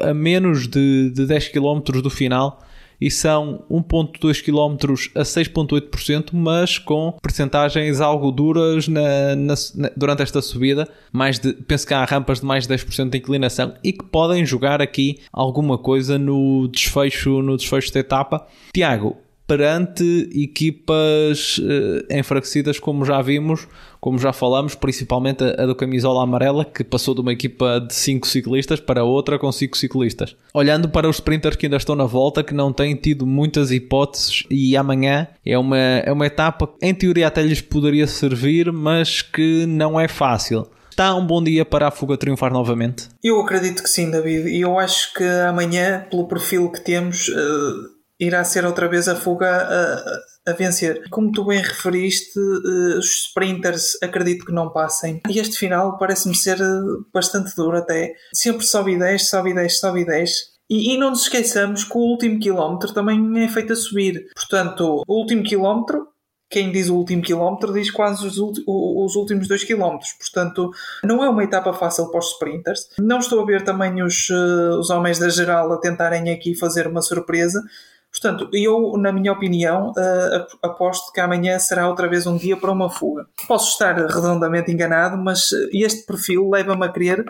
a 0.00 0.14
menos 0.14 0.68
de, 0.68 1.10
de 1.10 1.26
10 1.26 1.48
km 1.48 1.80
do 2.02 2.10
final 2.10 2.63
e 3.00 3.10
são 3.10 3.64
1.2 3.70 4.42
km 4.42 4.94
a 5.14 5.22
6.8%, 5.22 6.30
mas 6.32 6.78
com 6.78 7.16
percentagens 7.22 8.00
algo 8.00 8.30
duras 8.30 8.88
na, 8.88 9.36
na, 9.36 9.54
na, 9.74 9.90
durante 9.96 10.22
esta 10.22 10.40
subida. 10.40 10.88
Mais 11.12 11.38
de, 11.38 11.52
penso 11.52 11.86
que 11.86 11.94
há 11.94 12.04
rampas 12.04 12.40
de 12.40 12.46
mais 12.46 12.66
de 12.66 12.74
10% 12.74 13.10
de 13.10 13.18
inclinação 13.18 13.74
e 13.82 13.92
que 13.92 14.04
podem 14.04 14.44
jogar 14.44 14.80
aqui 14.80 15.20
alguma 15.32 15.78
coisa 15.78 16.18
no 16.18 16.68
desfecho, 16.68 17.42
no 17.42 17.56
desfecho 17.56 17.92
da 17.92 18.00
etapa. 18.00 18.46
Tiago, 18.72 19.16
perante 19.46 20.30
equipas 20.34 21.58
uh, 21.58 22.06
enfraquecidas, 22.10 22.78
como 22.78 23.04
já 23.04 23.20
vimos, 23.20 23.68
como 24.00 24.18
já 24.18 24.32
falamos, 24.32 24.74
principalmente 24.74 25.44
a, 25.44 25.62
a, 25.62 25.66
do 25.66 25.74
camisola 25.74 26.22
amarela, 26.22 26.64
que 26.64 26.82
passou 26.82 27.14
de 27.14 27.20
uma 27.20 27.32
equipa 27.32 27.78
de 27.80 27.94
5 27.94 28.26
ciclistas 28.26 28.80
para 28.80 29.04
outra 29.04 29.38
com 29.38 29.50
5 29.50 29.76
ciclistas. 29.76 30.34
Olhando 30.52 30.88
para 30.88 31.08
os 31.08 31.16
sprinters 31.16 31.56
que 31.56 31.66
ainda 31.66 31.76
estão 31.76 31.94
na 31.94 32.06
volta, 32.06 32.42
que 32.42 32.54
não 32.54 32.72
têm 32.72 32.96
tido 32.96 33.26
muitas 33.26 33.70
hipóteses, 33.70 34.44
e 34.50 34.76
amanhã 34.76 35.28
é 35.44 35.58
uma, 35.58 35.78
é 35.78 36.12
uma 36.12 36.26
etapa 36.26 36.66
que 36.66 36.74
em 36.86 36.94
teoria 36.94 37.26
até 37.26 37.42
lhes 37.42 37.60
poderia 37.60 38.06
servir, 38.06 38.72
mas 38.72 39.20
que 39.20 39.66
não 39.66 40.00
é 40.00 40.08
fácil. 40.08 40.66
Está 40.90 41.14
um 41.14 41.26
bom 41.26 41.42
dia 41.42 41.64
para 41.64 41.88
a 41.88 41.90
fuga 41.90 42.16
triunfar 42.16 42.52
novamente? 42.52 43.08
Eu 43.22 43.40
acredito 43.40 43.82
que 43.82 43.90
sim, 43.90 44.10
David. 44.12 44.48
E 44.48 44.60
eu 44.60 44.78
acho 44.78 45.12
que 45.12 45.24
amanhã, 45.24 46.06
pelo 46.08 46.28
perfil 46.28 46.70
que 46.70 46.80
temos, 46.80 47.28
uh 47.28 47.93
irá 48.24 48.42
ser 48.44 48.64
outra 48.64 48.88
vez 48.88 49.08
a 49.08 49.16
fuga 49.16 49.48
a, 49.48 50.50
a 50.50 50.52
vencer. 50.52 51.08
Como 51.10 51.32
tu 51.32 51.44
bem 51.44 51.60
referiste, 51.60 52.38
uh, 52.38 52.98
os 52.98 53.26
sprinters 53.28 53.96
acredito 54.02 54.44
que 54.44 54.52
não 54.52 54.70
passem. 54.70 55.20
E 55.28 55.38
este 55.38 55.56
final 55.58 55.98
parece-me 55.98 56.34
ser 56.34 56.60
eh, 56.60 56.82
bastante 57.12 57.54
duro 57.56 57.78
até. 57.78 58.14
Sempre 58.32 58.64
sobe 58.66 58.98
10, 58.98 59.28
sobe 59.28 59.54
10, 59.54 59.78
sobe 59.78 60.04
10. 60.04 60.54
E, 60.68 60.94
e, 60.94 60.98
não 60.98 61.10
nos 61.10 61.22
esqueçamos 61.22 61.84
que 61.84 61.96
o 61.96 62.00
último 62.00 62.40
quilómetro 62.40 62.92
também 62.92 63.44
é 63.44 63.48
feito 63.48 63.72
a 63.72 63.76
subir. 63.76 64.28
Portanto, 64.34 65.02
o 65.06 65.14
último 65.20 65.42
quilómetro, 65.42 66.08
quem 66.50 66.72
diz 66.72 66.88
o 66.88 66.96
último 66.96 67.22
quilómetro 67.22 67.72
diz 67.72 67.90
quase 67.90 68.26
os, 68.26 68.38
os 68.38 69.16
últimos 69.16 69.46
dois 69.46 69.62
quilómetros. 69.62 70.12
Portanto, 70.12 70.70
não 71.02 71.22
é 71.22 71.28
uma 71.28 71.44
etapa 71.44 71.72
fácil 71.74 72.10
para 72.10 72.20
os 72.20 72.32
sprinters. 72.32 72.88
Não 72.98 73.18
estou 73.18 73.42
a 73.42 73.46
ver 73.46 73.62
também 73.62 74.02
os, 74.02 74.28
eh, 74.30 74.76
os 74.78 74.88
homens 74.88 75.18
da 75.18 75.28
geral 75.28 75.70
a 75.72 75.78
tentarem 75.78 76.30
aqui 76.30 76.54
fazer 76.54 76.86
uma 76.86 77.02
surpresa 77.02 77.62
Portanto, 78.14 78.48
eu, 78.52 78.96
na 78.96 79.12
minha 79.12 79.32
opinião, 79.32 79.90
uh, 79.90 80.46
aposto 80.62 81.12
que 81.12 81.20
amanhã 81.20 81.58
será 81.58 81.88
outra 81.88 82.08
vez 82.08 82.28
um 82.28 82.36
dia 82.36 82.56
para 82.56 82.70
uma 82.70 82.88
fuga. 82.88 83.26
Posso 83.48 83.72
estar 83.72 83.96
redondamente 83.96 84.70
enganado, 84.70 85.16
mas 85.16 85.50
este 85.72 86.06
perfil 86.06 86.48
leva-me 86.48 86.86
a 86.86 86.88
crer 86.88 87.24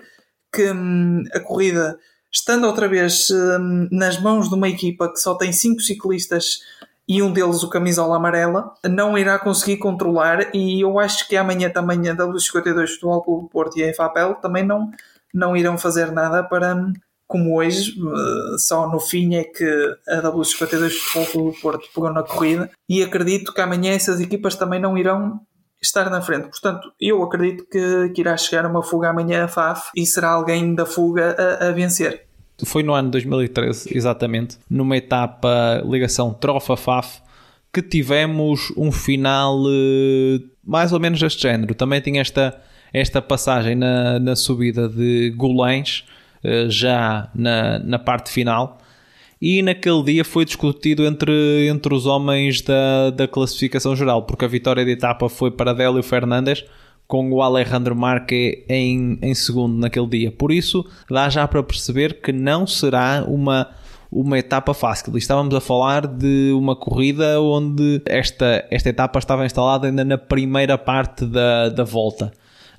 que 0.53 0.71
hum, 0.71 1.25
a 1.33 1.41
corrida, 1.41 1.99
estando 2.31 2.67
outra 2.67 2.87
vez 2.87 3.31
hum, 3.31 3.89
nas 3.91 4.21
mãos 4.21 4.51
de 4.51 4.55
uma 4.55 4.69
equipa 4.69 5.11
que 5.11 5.19
só 5.19 5.35
tem 5.35 5.53
cinco 5.53 5.81
ciclistas 5.81 6.61
e 7.09 7.23
um 7.23 7.33
deles 7.33 7.63
o 7.63 7.71
camisola 7.71 8.17
amarela, 8.17 8.75
não 8.87 9.17
irá 9.17 9.39
conseguir 9.39 9.79
controlar 9.79 10.55
e 10.55 10.83
eu 10.83 10.99
acho 10.99 11.27
que 11.27 11.37
amanhã 11.37 11.71
também 11.71 12.09
a 12.09 12.15
W52 12.15 12.89
Futebol 12.89 13.23
Clube 13.23 13.49
Porto 13.51 13.79
e 13.79 13.89
a 13.89 13.95
FAPEL 13.95 14.35
também 14.35 14.65
não, 14.65 14.91
não 15.33 15.57
irão 15.57 15.79
fazer 15.79 16.13
nada 16.13 16.43
para, 16.43 16.93
como 17.27 17.59
hoje, 17.59 17.93
eh, 17.93 18.59
só 18.59 18.89
no 18.89 19.01
fim 19.01 19.35
é 19.35 19.45
que 19.45 19.65
a 20.09 20.23
W52 20.23 20.91
Futebol 20.91 21.27
Clube 21.27 21.61
Porto 21.61 21.89
pegou 21.95 22.13
na 22.13 22.23
corrida 22.23 22.71
e 22.89 23.03
acredito 23.03 23.53
que 23.53 23.61
amanhã 23.61 23.93
essas 23.93 24.21
equipas 24.21 24.55
também 24.55 24.81
não 24.81 24.97
irão 24.97 25.41
estar 25.83 26.09
na 26.11 26.21
frente. 26.21 26.49
Portanto, 26.49 26.93
eu 27.01 27.23
acredito 27.23 27.67
que, 27.71 28.11
que 28.11 28.21
irá 28.21 28.37
chegar 28.37 28.67
uma 28.67 28.83
fuga 28.83 29.11
amanhã 29.11 29.45
a 29.45 29.49
FAF 29.49 29.91
e 29.97 30.07
será 30.07 30.31
alguém 30.31 30.75
da 30.75 30.87
fuga 30.87 31.37
a, 31.39 31.69
a 31.69 31.73
vencer. 31.73 32.27
Foi 32.65 32.83
no 32.83 32.95
ano 32.95 33.11
2013, 33.11 33.97
exatamente, 33.97 34.59
numa 34.71 34.97
etapa 34.97 35.83
ligação 35.85 36.33
Trofa-FAF, 36.33 37.21
que 37.73 37.83
tivemos 37.83 38.73
um 38.77 38.93
final 38.93 39.61
uh, 39.61 40.41
mais 40.65 40.93
ou 40.93 41.01
menos 41.01 41.19
deste 41.19 41.43
género. 41.43 41.75
Também 41.75 42.01
tinha 42.01 42.21
esta, 42.21 42.57
esta 42.93 43.21
passagem 43.21 43.75
na, 43.75 44.21
na 44.21 44.37
subida 44.37 44.89
de 44.89 45.31
Golães, 45.37 46.05
já 46.69 47.29
na, 47.35 47.79
na 47.79 47.99
parte 47.99 48.31
final. 48.31 48.79
E 49.41 49.61
naquele 49.63 50.03
dia 50.03 50.25
foi 50.25 50.45
discutido 50.45 51.05
entre, 51.05 51.69
entre 51.69 51.93
os 51.93 52.07
homens 52.07 52.63
da, 52.63 53.11
da 53.11 53.29
classificação 53.29 53.95
geral, 53.95 54.23
porque 54.23 54.45
a 54.45 54.49
vitória 54.49 54.85
de 54.85 54.93
etapa 54.93 55.29
foi 55.29 55.51
para 55.51 55.75
Délio 55.75 56.03
Fernandes, 56.03 56.65
com 57.07 57.31
o 57.31 57.43
Alejandro 57.43 57.95
Marque 57.95 58.65
em, 58.69 59.19
em 59.21 59.35
segundo 59.35 59.77
naquele 59.77 60.07
dia. 60.07 60.33
Por 60.33 60.51
isso, 60.51 60.85
dá 61.11 61.29
já 61.29 61.47
para 61.47 61.63
perceber 61.63 62.23
que 62.23 62.33
não 62.33 62.67
será 62.67 63.25
uma, 63.29 63.69
uma 64.11 64.39
etapa 64.39 64.73
fácil. 64.73 65.17
Estávamos 65.19 65.55
a 65.55 65.61
falar 65.61 66.07
de 66.07 66.53
uma 66.53 66.75
corrida 66.75 67.41
onde 67.41 68.01
esta, 68.07 68.65
esta 68.71 68.89
etapa 68.89 69.19
estava 69.19 69.45
instalada 69.45 69.87
ainda 69.87 70.05
na 70.05 70.17
primeira 70.17 70.79
parte 70.79 71.27
da, 71.27 71.69
da 71.69 71.85
volta. 71.85 72.33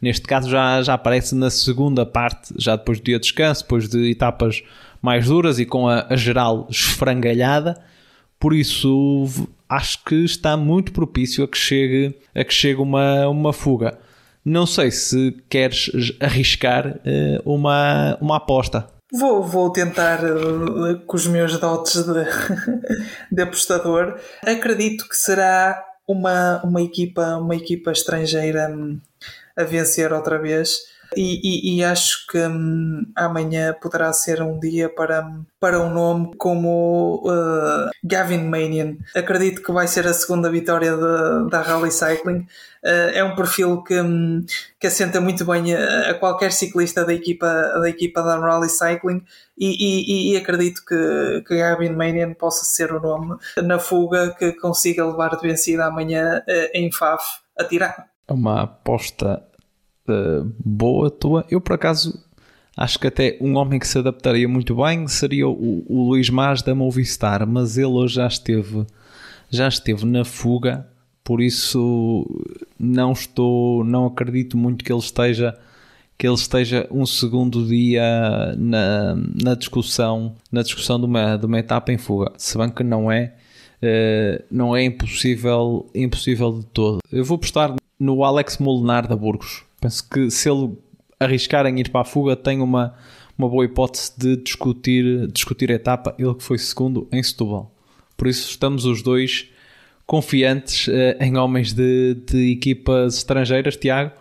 Neste 0.05 0.27
caso 0.27 0.47
já, 0.47 0.83
já 0.83 0.93
aparece 0.93 1.33
na 1.33 1.49
segunda 1.49 2.05
parte, 2.05 2.53
já 2.59 2.75
depois 2.75 2.99
do 2.99 3.05
dia 3.05 3.15
de 3.17 3.23
descanso, 3.23 3.63
depois 3.63 3.89
de 3.89 4.11
etapas 4.11 4.61
mais 5.01 5.25
duras 5.25 5.57
e 5.57 5.65
com 5.65 5.87
a, 5.87 6.05
a 6.07 6.15
geral 6.15 6.67
esfrangalhada. 6.69 7.75
Por 8.39 8.53
isso 8.53 9.25
acho 9.67 10.03
que 10.03 10.23
está 10.23 10.55
muito 10.55 10.91
propício 10.91 11.43
a 11.43 11.47
que 11.47 11.57
chegue, 11.57 12.15
a 12.35 12.43
que 12.43 12.53
chegue 12.53 12.79
uma, 12.79 13.27
uma 13.27 13.51
fuga. 13.51 13.97
Não 14.45 14.67
sei 14.67 14.91
se 14.91 15.35
queres 15.49 15.89
arriscar 16.19 16.97
uh, 16.97 17.51
uma, 17.51 18.15
uma 18.21 18.37
aposta. 18.37 18.85
Vou, 19.11 19.41
vou 19.41 19.71
tentar 19.71 20.19
uh, 20.23 20.99
com 21.07 21.17
os 21.17 21.25
meus 21.25 21.59
dotes 21.59 22.03
de, 22.03 22.25
de 23.33 23.41
apostador. 23.41 24.19
Acredito 24.45 25.09
que 25.09 25.17
será 25.17 25.83
uma, 26.07 26.61
uma, 26.63 26.83
equipa, 26.83 27.37
uma 27.37 27.55
equipa 27.55 27.91
estrangeira 27.91 28.69
hum, 28.69 28.99
a 29.57 29.63
vencer 29.63 30.11
outra 30.13 30.37
vez 30.39 30.95
e, 31.15 31.39
e, 31.43 31.77
e 31.77 31.83
acho 31.83 32.25
que 32.27 32.37
hum, 32.37 33.05
amanhã 33.15 33.73
poderá 33.81 34.11
ser 34.13 34.41
um 34.41 34.59
dia 34.59 34.89
para, 34.89 35.29
para 35.59 35.79
um 35.79 35.93
nome 35.93 36.31
como 36.37 37.21
uh, 37.25 37.89
Gavin 38.03 38.43
Manion. 38.43 38.95
Acredito 39.15 39.61
que 39.61 39.71
vai 39.71 39.87
ser 39.87 40.07
a 40.07 40.13
segunda 40.13 40.49
vitória 40.49 40.91
de, 40.95 41.49
da 41.49 41.61
Rally 41.61 41.91
Cycling. 41.91 42.47
Uh, 42.83 43.11
é 43.13 43.23
um 43.23 43.35
perfil 43.35 43.81
que, 43.83 43.99
um, 43.99 44.45
que 44.79 44.87
assenta 44.87 45.19
muito 45.19 45.45
bem 45.45 45.73
a, 45.73 46.11
a, 46.11 46.13
qualquer 46.13 46.51
ciclista 46.51 47.03
da 47.03 47.13
equipa 47.13 47.47
da, 47.47 47.89
equipa 47.89 48.21
da 48.21 48.37
Rally 48.37 48.69
Cycling 48.69 49.23
e, 49.57 50.31
e, 50.31 50.33
e 50.33 50.37
acredito 50.37 50.83
que, 50.85 51.43
que 51.47 51.57
Gavin 51.57 51.93
Manion 51.93 52.33
possa 52.33 52.63
ser 52.63 52.91
o 52.93 52.99
nome 52.99 53.37
na 53.63 53.79
fuga 53.79 54.35
que 54.37 54.53
consiga 54.53 55.05
levar 55.05 55.35
de 55.35 55.47
vencida 55.47 55.85
amanhã 55.85 56.43
uh, 56.47 56.69
em 56.73 56.91
Faf 56.91 57.23
a 57.57 57.63
tirar. 57.63 58.14
É 58.27 58.33
uma 58.33 58.63
aposta 58.63 59.43
uh, 60.07 60.51
boa 60.63 61.11
tua. 61.11 61.45
Eu, 61.49 61.61
por 61.61 61.73
acaso, 61.73 62.19
acho 62.75 62.99
que 62.99 63.07
até 63.07 63.37
um 63.39 63.55
homem 63.55 63.79
que 63.79 63.87
se 63.87 63.97
adaptaria 63.97 64.47
muito 64.47 64.75
bem 64.75 65.07
seria 65.07 65.47
o, 65.47 65.85
o 65.87 66.09
Luís 66.09 66.29
Mas 66.29 66.61
da 66.61 66.73
Movistar, 66.75 67.45
mas 67.47 67.77
ele 67.77 67.87
hoje 67.87 68.15
já 68.15 68.27
esteve, 68.27 68.85
já 69.49 69.67
esteve 69.67 70.05
na 70.05 70.25
fuga, 70.25 70.87
por 71.23 71.41
isso 71.41 72.25
não 72.79 73.11
estou, 73.11 73.83
não 73.83 74.05
acredito 74.05 74.57
muito 74.57 74.83
que 74.83 74.91
ele 74.91 74.99
esteja 74.99 75.57
que 76.17 76.25
ele 76.25 76.35
esteja 76.35 76.87
um 76.89 77.05
segundo 77.05 77.67
dia 77.67 78.55
na, 78.57 79.15
na 79.43 79.53
discussão 79.53 80.33
na 80.49 80.61
discussão 80.61 80.97
de 80.97 81.05
uma, 81.05 81.35
de 81.35 81.45
uma 81.45 81.59
etapa 81.59 81.91
em 81.91 81.97
fuga, 81.97 82.31
se 82.37 82.57
bem 82.57 82.69
que 82.69 82.83
não 82.83 83.11
é 83.11 83.33
uh, 83.81 84.43
não 84.49 84.75
é 84.75 84.83
impossível 84.83 85.89
impossível 85.93 86.59
de 86.59 86.65
todo. 86.67 86.99
Eu 87.11 87.23
vou 87.23 87.37
postar 87.37 87.75
no 87.99 88.23
Alex 88.23 88.57
Molinar 88.57 89.07
da 89.07 89.15
Burgos 89.15 89.63
Penso 89.85 90.09
que 90.09 90.31
se 90.31 90.49
ele 90.49 90.75
arriscar 91.19 91.67
em 91.67 91.79
ir 91.79 91.89
para 91.91 92.01
a 92.01 92.03
fuga, 92.03 92.35
tem 92.35 92.59
uma, 92.59 92.95
uma 93.37 93.47
boa 93.47 93.63
hipótese 93.63 94.11
de 94.17 94.35
discutir, 94.37 95.27
discutir 95.27 95.71
a 95.71 95.75
etapa, 95.75 96.15
ele 96.17 96.33
que 96.33 96.43
foi 96.43 96.57
segundo 96.57 97.07
em 97.11 97.21
Setúbal. 97.21 97.71
Por 98.17 98.27
isso 98.27 98.49
estamos 98.49 98.85
os 98.85 99.03
dois 99.03 99.47
confiantes 100.07 100.87
uh, 100.87 101.21
em 101.21 101.37
homens 101.37 101.71
de, 101.71 102.15
de 102.15 102.51
equipas 102.51 103.17
estrangeiras, 103.17 103.77
Tiago. 103.77 104.11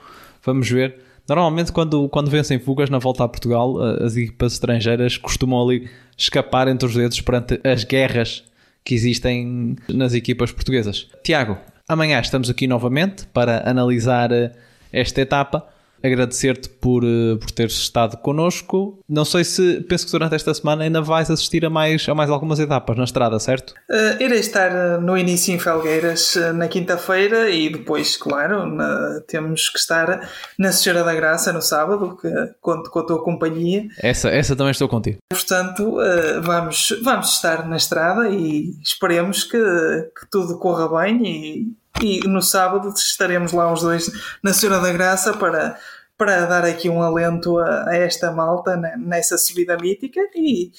Vamos 0.42 0.68
ver. 0.68 0.96
Normalmente, 1.26 1.72
quando, 1.72 2.10
quando 2.10 2.30
vencem 2.30 2.58
fugas 2.58 2.90
na 2.90 2.98
volta 2.98 3.24
a 3.24 3.28
Portugal, 3.28 3.76
uh, 3.76 4.04
as 4.04 4.16
equipas 4.16 4.52
estrangeiras 4.52 5.16
costumam 5.16 5.66
ali 5.66 5.88
escapar 6.14 6.68
entre 6.68 6.86
os 6.86 6.94
dedos 6.94 7.22
perante 7.22 7.58
as 7.64 7.84
guerras 7.84 8.44
que 8.84 8.94
existem 8.94 9.76
nas 9.88 10.14
equipas 10.14 10.52
portuguesas. 10.52 11.08
Tiago, 11.22 11.58
amanhã 11.88 12.20
estamos 12.20 12.50
aqui 12.50 12.66
novamente 12.66 13.26
para 13.32 13.68
analisar. 13.68 14.30
Uh, 14.30 14.50
esta 14.94 15.20
etapa. 15.20 15.66
Agradecer-te 16.04 16.68
por, 16.68 17.02
eh, 17.02 17.36
por 17.40 17.50
teres 17.50 17.72
estado 17.72 18.18
connosco. 18.18 18.98
Não 19.08 19.24
sei 19.24 19.42
se 19.42 19.80
penso 19.88 20.04
que 20.04 20.12
durante 20.12 20.34
esta 20.34 20.52
semana 20.52 20.84
ainda 20.84 21.00
vais 21.00 21.30
assistir 21.30 21.64
a 21.64 21.70
mais, 21.70 22.06
a 22.06 22.14
mais 22.14 22.28
algumas 22.28 22.58
etapas 22.58 22.96
na 22.96 23.04
estrada, 23.04 23.38
certo? 23.38 23.72
Uh, 23.90 24.22
irei 24.22 24.38
estar 24.38 24.70
eh, 24.70 24.98
no 24.98 25.16
início 25.16 25.54
em 25.54 25.58
Felgueiras 25.58 26.36
na 26.54 26.68
quinta-feira 26.68 27.48
e 27.48 27.70
depois, 27.70 28.16
claro, 28.18 28.66
na, 28.66 29.20
temos 29.26 29.70
que 29.70 29.78
estar 29.78 30.28
na 30.58 30.72
Senhora 30.72 31.04
da 31.04 31.14
Graça 31.14 31.52
no 31.54 31.62
sábado, 31.62 32.18
que 32.20 32.28
conto 32.60 32.90
com 32.90 32.98
a 32.98 33.06
tua 33.06 33.24
companhia. 33.24 33.88
Essa, 33.98 34.28
essa 34.28 34.54
também 34.54 34.72
estou 34.72 34.88
contigo. 34.88 35.18
Portanto, 35.30 35.98
uh, 35.98 36.42
vamos, 36.42 37.00
vamos 37.02 37.32
estar 37.34 37.66
na 37.66 37.76
estrada 37.76 38.28
e 38.28 38.74
esperemos 38.82 39.44
que, 39.44 39.58
que 39.58 40.30
tudo 40.30 40.58
corra 40.58 41.02
bem 41.02 41.22
e 41.24 41.83
e 42.02 42.20
no 42.26 42.42
sábado 42.42 42.92
estaremos 42.96 43.52
lá 43.52 43.72
os 43.72 43.82
dois 43.82 44.10
na 44.42 44.52
Senhora 44.52 44.80
da 44.80 44.92
Graça 44.92 45.32
para, 45.34 45.78
para 46.16 46.46
dar 46.46 46.64
aqui 46.64 46.88
um 46.88 47.02
alento 47.02 47.58
a, 47.58 47.90
a 47.90 47.96
esta 47.96 48.32
malta 48.32 48.76
nessa 48.98 49.38
subida 49.38 49.76
mítica 49.76 50.20
e 50.34 50.72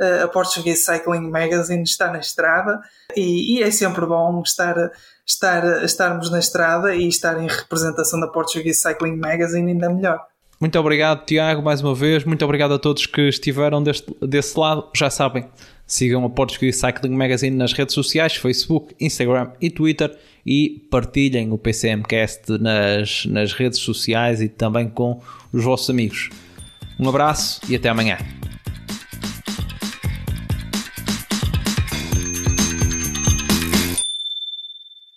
uh, 0.00 0.24
a 0.24 0.28
Portuguese 0.28 0.84
Cycling 0.84 1.30
Magazine 1.30 1.82
está 1.82 2.10
na 2.10 2.18
estrada 2.18 2.80
e, 3.16 3.58
e, 3.58 3.62
é 3.62 3.70
sempre 3.70 4.06
bom 4.06 4.42
estar, 4.44 4.90
estar, 5.26 5.84
estarmos 5.84 6.30
na 6.30 6.38
estrada 6.38 6.94
e 6.94 7.08
estar 7.08 7.40
em 7.42 7.48
representação 7.48 8.20
da 8.20 8.28
Portuguese 8.28 8.80
Cycling 8.80 9.16
Magazine 9.16 9.72
ainda 9.72 9.90
melhor. 9.90 10.30
Muito 10.60 10.78
obrigado, 10.78 11.24
Tiago, 11.24 11.62
mais 11.62 11.80
uma 11.80 11.94
vez. 11.94 12.22
Muito 12.24 12.44
obrigado 12.44 12.74
a 12.74 12.78
todos 12.78 13.06
que 13.06 13.22
estiveram 13.22 13.82
deste, 13.82 14.14
desse 14.20 14.58
lado. 14.58 14.90
Já 14.94 15.08
sabem, 15.08 15.48
sigam 15.90 16.24
a 16.24 16.30
Portuguese 16.30 16.78
Cycling 16.78 17.16
Magazine 17.16 17.56
nas 17.56 17.72
redes 17.72 17.94
sociais, 17.94 18.36
Facebook, 18.36 18.94
Instagram 19.00 19.50
e 19.60 19.68
Twitter 19.68 20.16
e 20.46 20.86
partilhem 20.90 21.52
o 21.52 21.58
PCMcast 21.58 22.58
nas, 22.58 23.26
nas 23.26 23.52
redes 23.52 23.80
sociais 23.80 24.40
e 24.40 24.48
também 24.48 24.88
com 24.88 25.20
os 25.52 25.64
vossos 25.64 25.90
amigos. 25.90 26.30
Um 26.98 27.08
abraço 27.08 27.60
e 27.68 27.74
até 27.74 27.88
amanhã. 27.88 28.18